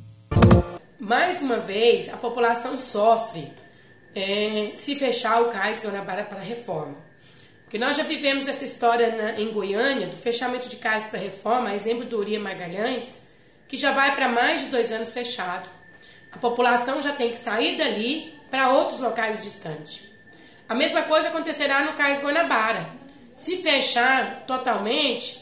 Mais 0.99 1.41
uma 1.41 1.57
vez, 1.57 2.07
a 2.07 2.17
população 2.17 2.77
sofre 2.77 3.51
é, 4.13 4.73
se 4.75 4.95
fechar 4.95 5.41
o 5.41 5.45
Cais 5.45 5.81
Guanabara 5.81 6.23
para 6.23 6.39
reforma. 6.39 6.97
Porque 7.63 7.79
nós 7.79 7.97
já 7.97 8.03
vivemos 8.03 8.47
essa 8.47 8.63
história 8.63 9.15
na, 9.15 9.41
em 9.41 9.51
Goiânia, 9.51 10.05
do 10.05 10.15
fechamento 10.15 10.69
de 10.69 10.75
cais 10.75 11.05
para 11.05 11.17
reforma, 11.17 11.73
exemplo 11.73 12.05
do 12.05 12.19
Urias 12.19 12.43
Magalhães, 12.43 13.31
que 13.67 13.75
já 13.75 13.91
vai 13.91 14.13
para 14.13 14.29
mais 14.29 14.61
de 14.61 14.67
dois 14.67 14.91
anos 14.91 15.11
fechado. 15.11 15.67
A 16.31 16.37
população 16.37 17.01
já 17.01 17.13
tem 17.13 17.31
que 17.31 17.39
sair 17.39 17.77
dali 17.77 18.35
para 18.51 18.71
outros 18.71 18.99
locais 18.99 19.41
distantes. 19.41 20.10
A 20.71 20.73
mesma 20.73 21.01
coisa 21.01 21.27
acontecerá 21.27 21.83
no 21.83 21.97
Cais 21.97 22.23
Guanabara. 22.23 22.91
Se 23.35 23.57
fechar 23.57 24.45
totalmente, 24.47 25.37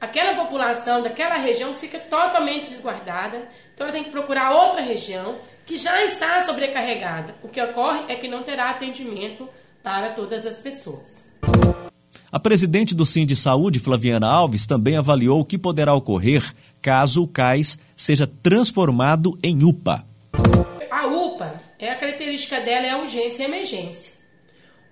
aquela 0.00 0.34
população 0.34 1.00
daquela 1.00 1.36
região 1.36 1.72
fica 1.72 2.00
totalmente 2.00 2.68
desguardada, 2.68 3.48
então 3.72 3.86
ela 3.86 3.92
tem 3.92 4.02
que 4.02 4.10
procurar 4.10 4.50
outra 4.50 4.82
região 4.82 5.36
que 5.64 5.76
já 5.76 6.04
está 6.04 6.44
sobrecarregada. 6.44 7.36
O 7.44 7.48
que 7.48 7.62
ocorre 7.62 8.06
é 8.08 8.16
que 8.16 8.26
não 8.26 8.42
terá 8.42 8.70
atendimento 8.70 9.48
para 9.84 10.10
todas 10.14 10.44
as 10.46 10.58
pessoas. 10.58 11.38
A 12.32 12.40
presidente 12.40 12.92
do 12.92 13.06
Sim 13.06 13.24
de 13.24 13.36
Saúde, 13.36 13.78
Flaviana 13.78 14.26
Alves, 14.26 14.66
também 14.66 14.96
avaliou 14.96 15.38
o 15.38 15.44
que 15.44 15.58
poderá 15.58 15.94
ocorrer 15.94 16.42
caso 16.80 17.22
o 17.22 17.28
CAIS 17.28 17.78
seja 17.94 18.26
transformado 18.26 19.32
em 19.44 19.62
UPA. 19.62 20.04
A 20.90 21.06
UPA, 21.06 21.60
é 21.78 21.88
a 21.88 21.94
característica 21.94 22.60
dela 22.60 22.84
é 22.84 22.90
a 22.90 22.98
urgência 22.98 23.44
e 23.44 23.46
emergência. 23.46 24.11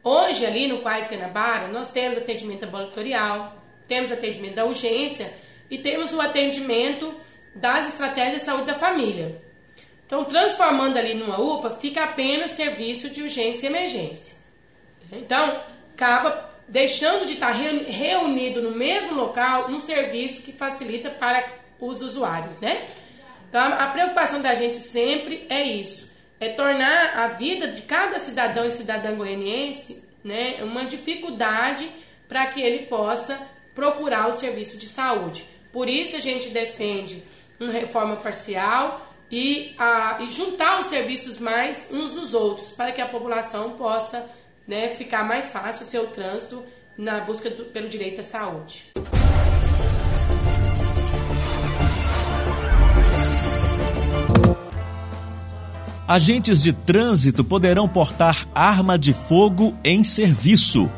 Hoje, 0.02 0.46
ali 0.46 0.66
no 0.66 0.78
Quais 0.78 1.08
Guanabara, 1.08 1.68
nós 1.68 1.90
temos 1.90 2.16
atendimento 2.16 2.64
ambulatorial, 2.64 3.62
temos 3.86 4.10
atendimento 4.10 4.54
da 4.54 4.64
urgência 4.64 5.30
e 5.70 5.76
temos 5.76 6.14
o 6.14 6.20
atendimento 6.20 7.14
das 7.54 7.88
estratégias 7.88 8.40
de 8.40 8.46
saúde 8.46 8.64
da 8.64 8.74
família. 8.74 9.42
Então, 10.06 10.24
transformando 10.24 10.96
ali 10.96 11.14
numa 11.14 11.38
UPA, 11.38 11.76
fica 11.78 12.04
apenas 12.04 12.52
serviço 12.52 13.10
de 13.10 13.22
urgência 13.22 13.66
e 13.66 13.70
emergência. 13.70 14.38
Então, 15.12 15.60
acaba 15.94 16.50
deixando 16.66 17.26
de 17.26 17.34
estar 17.34 17.50
reunido 17.52 18.62
no 18.62 18.70
mesmo 18.70 19.14
local 19.14 19.68
um 19.70 19.78
serviço 19.78 20.40
que 20.40 20.52
facilita 20.52 21.10
para 21.10 21.44
os 21.78 22.00
usuários, 22.00 22.58
né? 22.58 22.88
Então, 23.48 23.60
a 23.60 23.86
preocupação 23.88 24.40
da 24.40 24.54
gente 24.54 24.78
sempre 24.78 25.46
é 25.50 25.62
isso 25.62 26.09
é 26.40 26.48
tornar 26.48 27.18
a 27.18 27.28
vida 27.28 27.68
de 27.68 27.82
cada 27.82 28.18
cidadão 28.18 28.64
e 28.64 28.70
cidadã 28.70 29.14
goianiense 29.14 30.02
né, 30.24 30.56
uma 30.62 30.84
dificuldade 30.84 31.88
para 32.26 32.46
que 32.46 32.60
ele 32.60 32.86
possa 32.86 33.38
procurar 33.74 34.28
o 34.28 34.32
serviço 34.32 34.76
de 34.76 34.88
saúde. 34.88 35.46
Por 35.72 35.88
isso 35.88 36.16
a 36.16 36.20
gente 36.20 36.48
defende 36.48 37.22
uma 37.58 37.70
reforma 37.70 38.16
parcial 38.16 39.06
e, 39.30 39.74
a, 39.78 40.18
e 40.22 40.28
juntar 40.28 40.80
os 40.80 40.86
serviços 40.86 41.38
mais 41.38 41.88
uns 41.92 42.12
nos 42.12 42.34
outros, 42.34 42.70
para 42.70 42.90
que 42.90 43.00
a 43.00 43.06
população 43.06 43.72
possa 43.72 44.28
né, 44.66 44.88
ficar 44.90 45.24
mais 45.24 45.48
fácil 45.50 45.82
o 45.82 45.86
seu 45.86 46.06
trânsito 46.08 46.64
na 46.96 47.20
busca 47.20 47.48
do, 47.50 47.66
pelo 47.66 47.88
direito 47.88 48.20
à 48.20 48.22
saúde. 48.22 48.92
Agentes 56.10 56.60
de 56.60 56.72
trânsito 56.72 57.44
poderão 57.44 57.88
portar 57.88 58.44
arma 58.52 58.98
de 58.98 59.12
fogo 59.12 59.76
em 59.84 60.02
serviço. 60.02 60.90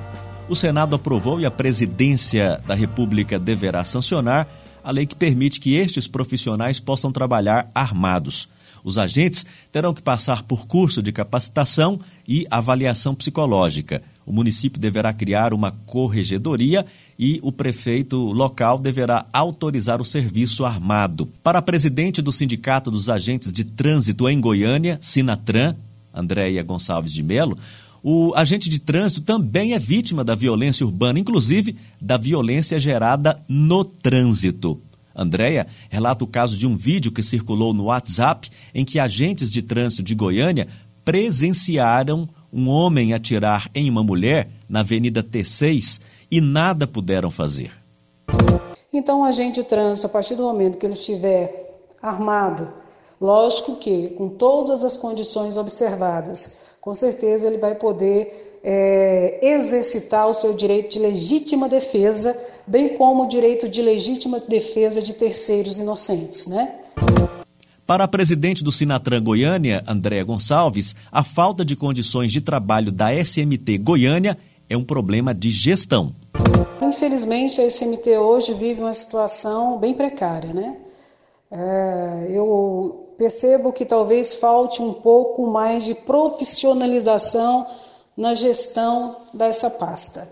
O 0.48 0.54
Senado 0.54 0.96
aprovou 0.96 1.38
e 1.38 1.44
a 1.44 1.50
Presidência 1.50 2.58
da 2.66 2.74
República 2.74 3.38
deverá 3.38 3.84
sancionar 3.84 4.48
a 4.82 4.90
lei 4.90 5.04
que 5.04 5.14
permite 5.14 5.60
que 5.60 5.76
estes 5.76 6.08
profissionais 6.08 6.80
possam 6.80 7.12
trabalhar 7.12 7.68
armados. 7.74 8.48
Os 8.82 8.96
agentes 8.96 9.44
terão 9.70 9.92
que 9.92 10.00
passar 10.00 10.44
por 10.44 10.66
curso 10.66 11.02
de 11.02 11.12
capacitação 11.12 12.00
e 12.26 12.46
avaliação 12.50 13.14
psicológica. 13.14 14.02
O 14.24 14.32
município 14.32 14.80
deverá 14.80 15.12
criar 15.12 15.52
uma 15.52 15.70
corregedoria 15.70 16.84
e 17.18 17.38
o 17.42 17.52
prefeito 17.52 18.16
local 18.16 18.78
deverá 18.78 19.26
autorizar 19.32 20.00
o 20.00 20.04
serviço 20.04 20.64
armado. 20.64 21.26
Para 21.42 21.58
a 21.58 21.62
presidente 21.62 22.22
do 22.22 22.32
Sindicato 22.32 22.90
dos 22.90 23.08
Agentes 23.08 23.52
de 23.52 23.64
Trânsito 23.64 24.28
em 24.28 24.40
Goiânia, 24.40 24.98
Sinatran, 25.00 25.74
Andréia 26.14 26.62
Gonçalves 26.62 27.12
de 27.12 27.22
Melo, 27.22 27.58
o 28.02 28.32
agente 28.34 28.68
de 28.68 28.80
trânsito 28.80 29.20
também 29.20 29.74
é 29.74 29.78
vítima 29.78 30.24
da 30.24 30.34
violência 30.34 30.84
urbana, 30.84 31.20
inclusive 31.20 31.76
da 32.00 32.16
violência 32.16 32.78
gerada 32.78 33.40
no 33.48 33.84
trânsito. 33.84 34.80
Andréia 35.14 35.66
relata 35.88 36.24
o 36.24 36.26
caso 36.26 36.56
de 36.56 36.66
um 36.66 36.76
vídeo 36.76 37.12
que 37.12 37.22
circulou 37.22 37.72
no 37.72 37.84
WhatsApp 37.84 38.48
em 38.74 38.84
que 38.84 38.98
agentes 38.98 39.50
de 39.50 39.62
trânsito 39.62 40.02
de 40.02 40.14
Goiânia 40.14 40.66
presenciaram 41.04 42.28
um 42.52 42.68
homem 42.68 43.14
atirar 43.14 43.70
em 43.74 43.88
uma 43.88 44.04
mulher 44.04 44.48
na 44.68 44.80
Avenida 44.80 45.22
T6 45.22 46.00
e 46.30 46.40
nada 46.40 46.86
puderam 46.86 47.30
fazer. 47.30 47.72
Então, 48.92 49.22
o 49.22 49.24
agente 49.24 49.60
de 49.60 49.66
trânsito, 49.66 50.06
a 50.06 50.10
partir 50.10 50.34
do 50.34 50.42
momento 50.42 50.76
que 50.76 50.84
ele 50.84 50.92
estiver 50.92 51.80
armado, 52.02 52.70
lógico 53.18 53.76
que 53.76 54.08
com 54.10 54.28
todas 54.28 54.84
as 54.84 54.96
condições 54.96 55.56
observadas, 55.56 56.76
com 56.80 56.92
certeza 56.92 57.46
ele 57.46 57.58
vai 57.58 57.74
poder 57.74 58.60
é, 58.62 59.38
exercitar 59.40 60.28
o 60.28 60.34
seu 60.34 60.52
direito 60.52 60.90
de 60.90 60.98
legítima 60.98 61.68
defesa, 61.68 62.36
bem 62.66 62.96
como 62.96 63.22
o 63.22 63.28
direito 63.28 63.68
de 63.68 63.80
legítima 63.80 64.40
defesa 64.40 65.00
de 65.00 65.14
terceiros 65.14 65.78
inocentes, 65.78 66.46
né? 66.48 66.81
Para 67.86 68.04
a 68.04 68.08
presidente 68.08 68.62
do 68.62 68.70
Sinatran 68.70 69.22
Goiânia, 69.22 69.82
Andréa 69.88 70.22
Gonçalves, 70.22 70.94
a 71.10 71.24
falta 71.24 71.64
de 71.64 71.74
condições 71.74 72.30
de 72.30 72.40
trabalho 72.40 72.92
da 72.92 73.12
SMT 73.12 73.78
Goiânia 73.78 74.38
é 74.70 74.76
um 74.76 74.84
problema 74.84 75.34
de 75.34 75.50
gestão. 75.50 76.14
Infelizmente, 76.80 77.60
a 77.60 77.68
SMT 77.68 78.18
hoje 78.18 78.54
vive 78.54 78.80
uma 78.80 78.94
situação 78.94 79.78
bem 79.78 79.94
precária, 79.94 80.52
né? 80.52 80.76
É, 81.50 82.28
eu 82.30 83.14
percebo 83.18 83.72
que 83.72 83.84
talvez 83.84 84.36
falte 84.36 84.80
um 84.80 84.94
pouco 84.94 85.50
mais 85.50 85.84
de 85.84 85.94
profissionalização 85.94 87.66
na 88.16 88.34
gestão 88.34 89.16
dessa 89.34 89.68
pasta, 89.68 90.28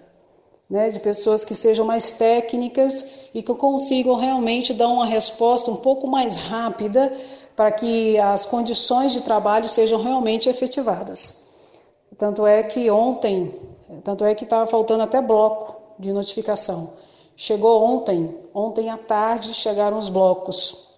né? 0.70 0.88
De 0.88 1.00
pessoas 1.00 1.44
que 1.44 1.54
sejam 1.54 1.84
mais 1.84 2.12
técnicas 2.12 3.28
e 3.34 3.42
que 3.42 3.54
consigam 3.54 4.14
realmente 4.14 4.72
dar 4.72 4.88
uma 4.88 5.04
resposta 5.04 5.68
um 5.70 5.76
pouco 5.76 6.06
mais 6.06 6.36
rápida 6.36 7.12
para 7.60 7.72
que 7.72 8.18
as 8.18 8.46
condições 8.46 9.12
de 9.12 9.20
trabalho 9.20 9.68
sejam 9.68 10.00
realmente 10.00 10.48
efetivadas. 10.48 11.78
Tanto 12.16 12.46
é 12.46 12.62
que 12.62 12.90
ontem, 12.90 13.54
tanto 14.02 14.24
é 14.24 14.34
que 14.34 14.44
estava 14.44 14.66
faltando 14.66 15.02
até 15.02 15.20
bloco 15.20 15.78
de 15.98 16.10
notificação. 16.10 16.90
Chegou 17.36 17.84
ontem, 17.84 18.34
ontem 18.54 18.88
à 18.88 18.96
tarde 18.96 19.52
chegaram 19.52 19.98
os 19.98 20.08
blocos, 20.08 20.88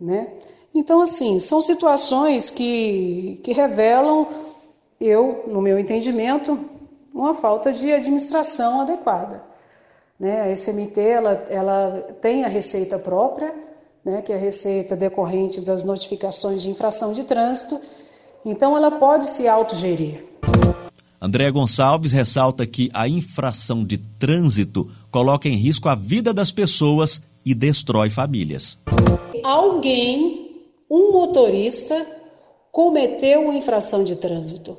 né? 0.00 0.34
Então, 0.72 1.00
assim, 1.00 1.40
são 1.40 1.60
situações 1.60 2.48
que, 2.48 3.40
que 3.42 3.52
revelam, 3.52 4.28
eu, 5.00 5.46
no 5.48 5.60
meu 5.60 5.80
entendimento, 5.80 6.56
uma 7.12 7.34
falta 7.34 7.72
de 7.72 7.92
administração 7.92 8.82
adequada. 8.82 9.42
Né? 10.16 10.42
A 10.42 10.52
SMT 10.54 11.00
ela, 11.00 11.44
ela 11.48 12.16
tem 12.22 12.44
a 12.44 12.48
receita 12.48 13.00
própria, 13.00 13.52
né, 14.08 14.22
que 14.22 14.32
é 14.32 14.36
a 14.36 14.38
receita 14.38 14.96
decorrente 14.96 15.60
das 15.60 15.84
notificações 15.84 16.62
de 16.62 16.70
infração 16.70 17.12
de 17.12 17.24
trânsito, 17.24 17.78
então 18.44 18.76
ela 18.76 18.90
pode 18.92 19.28
se 19.28 19.46
autogerir. 19.46 20.24
André 21.20 21.50
Gonçalves 21.50 22.12
ressalta 22.12 22.66
que 22.66 22.88
a 22.94 23.08
infração 23.08 23.84
de 23.84 23.98
trânsito 23.98 24.88
coloca 25.10 25.48
em 25.48 25.56
risco 25.56 25.88
a 25.88 25.94
vida 25.94 26.32
das 26.32 26.52
pessoas 26.52 27.20
e 27.44 27.54
destrói 27.54 28.08
famílias. 28.08 28.78
Alguém, 29.42 30.62
um 30.88 31.12
motorista, 31.12 32.06
cometeu 32.70 33.42
uma 33.42 33.54
infração 33.54 34.04
de 34.04 34.16
trânsito. 34.16 34.76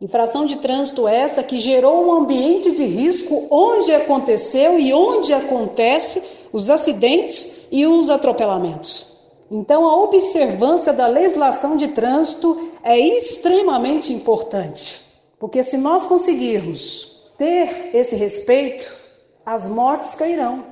Infração 0.00 0.44
de 0.44 0.56
trânsito 0.56 1.08
essa 1.08 1.42
que 1.42 1.60
gerou 1.60 2.06
um 2.06 2.12
ambiente 2.12 2.72
de 2.72 2.84
risco 2.84 3.46
onde 3.50 3.94
aconteceu 3.94 4.78
e 4.78 4.92
onde 4.92 5.32
acontece 5.32 6.35
os 6.52 6.70
acidentes 6.70 7.68
e 7.70 7.86
os 7.86 8.10
atropelamentos. 8.10 9.16
Então, 9.50 9.84
a 9.84 9.96
observância 10.02 10.92
da 10.92 11.06
legislação 11.06 11.76
de 11.76 11.88
trânsito 11.88 12.70
é 12.82 12.98
extremamente 12.98 14.12
importante, 14.12 15.00
porque 15.38 15.62
se 15.62 15.76
nós 15.76 16.04
conseguirmos 16.04 17.16
ter 17.38 17.90
esse 17.94 18.16
respeito, 18.16 18.96
as 19.44 19.68
mortes 19.68 20.14
cairão. 20.14 20.64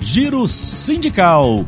Giro 0.00 0.46
Sindical. 0.46 1.64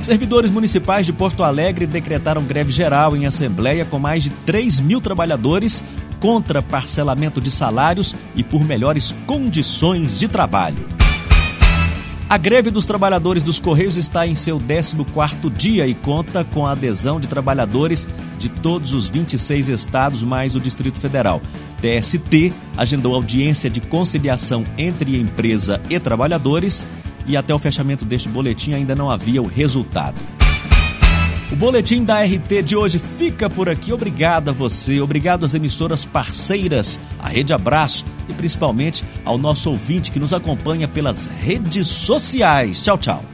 Servidores 0.00 0.50
municipais 0.50 1.06
de 1.06 1.12
Porto 1.12 1.42
Alegre 1.42 1.86
decretaram 1.86 2.44
greve 2.44 2.70
geral 2.70 3.16
em 3.16 3.26
assembleia 3.26 3.86
com 3.86 3.98
mais 3.98 4.22
de 4.22 4.30
3 4.30 4.80
mil 4.80 5.00
trabalhadores 5.00 5.82
contra 6.24 6.62
parcelamento 6.62 7.38
de 7.38 7.50
salários 7.50 8.16
e 8.34 8.42
por 8.42 8.64
melhores 8.64 9.14
condições 9.26 10.18
de 10.18 10.26
trabalho. 10.26 10.88
A 12.30 12.38
greve 12.38 12.70
dos 12.70 12.86
trabalhadores 12.86 13.42
dos 13.42 13.60
Correios 13.60 13.98
está 13.98 14.26
em 14.26 14.34
seu 14.34 14.58
14º 14.58 15.54
dia 15.54 15.86
e 15.86 15.92
conta 15.92 16.42
com 16.42 16.66
a 16.66 16.72
adesão 16.72 17.20
de 17.20 17.28
trabalhadores 17.28 18.08
de 18.38 18.48
todos 18.48 18.94
os 18.94 19.06
26 19.06 19.68
estados 19.68 20.22
mais 20.22 20.56
o 20.56 20.60
Distrito 20.60 20.98
Federal. 20.98 21.42
TST 21.82 22.54
agendou 22.74 23.14
audiência 23.14 23.68
de 23.68 23.82
conciliação 23.82 24.64
entre 24.78 25.20
empresa 25.20 25.78
e 25.90 26.00
trabalhadores 26.00 26.86
e 27.26 27.36
até 27.36 27.54
o 27.54 27.58
fechamento 27.58 28.06
deste 28.06 28.30
boletim 28.30 28.72
ainda 28.72 28.94
não 28.94 29.10
havia 29.10 29.42
o 29.42 29.46
resultado. 29.46 30.18
O 31.54 31.56
boletim 31.56 32.02
da 32.02 32.20
RT 32.20 32.64
de 32.64 32.74
hoje 32.74 32.98
fica 32.98 33.48
por 33.48 33.68
aqui. 33.68 33.92
Obrigado 33.92 34.48
a 34.48 34.52
você, 34.52 35.00
obrigado 35.00 35.44
às 35.44 35.54
emissoras 35.54 36.04
parceiras, 36.04 36.98
à 37.16 37.28
Rede 37.28 37.52
Abraço 37.52 38.04
e 38.28 38.34
principalmente 38.34 39.04
ao 39.24 39.38
nosso 39.38 39.70
ouvinte 39.70 40.10
que 40.10 40.18
nos 40.18 40.34
acompanha 40.34 40.88
pelas 40.88 41.26
redes 41.26 41.86
sociais. 41.86 42.82
Tchau, 42.82 42.98
tchau. 42.98 43.33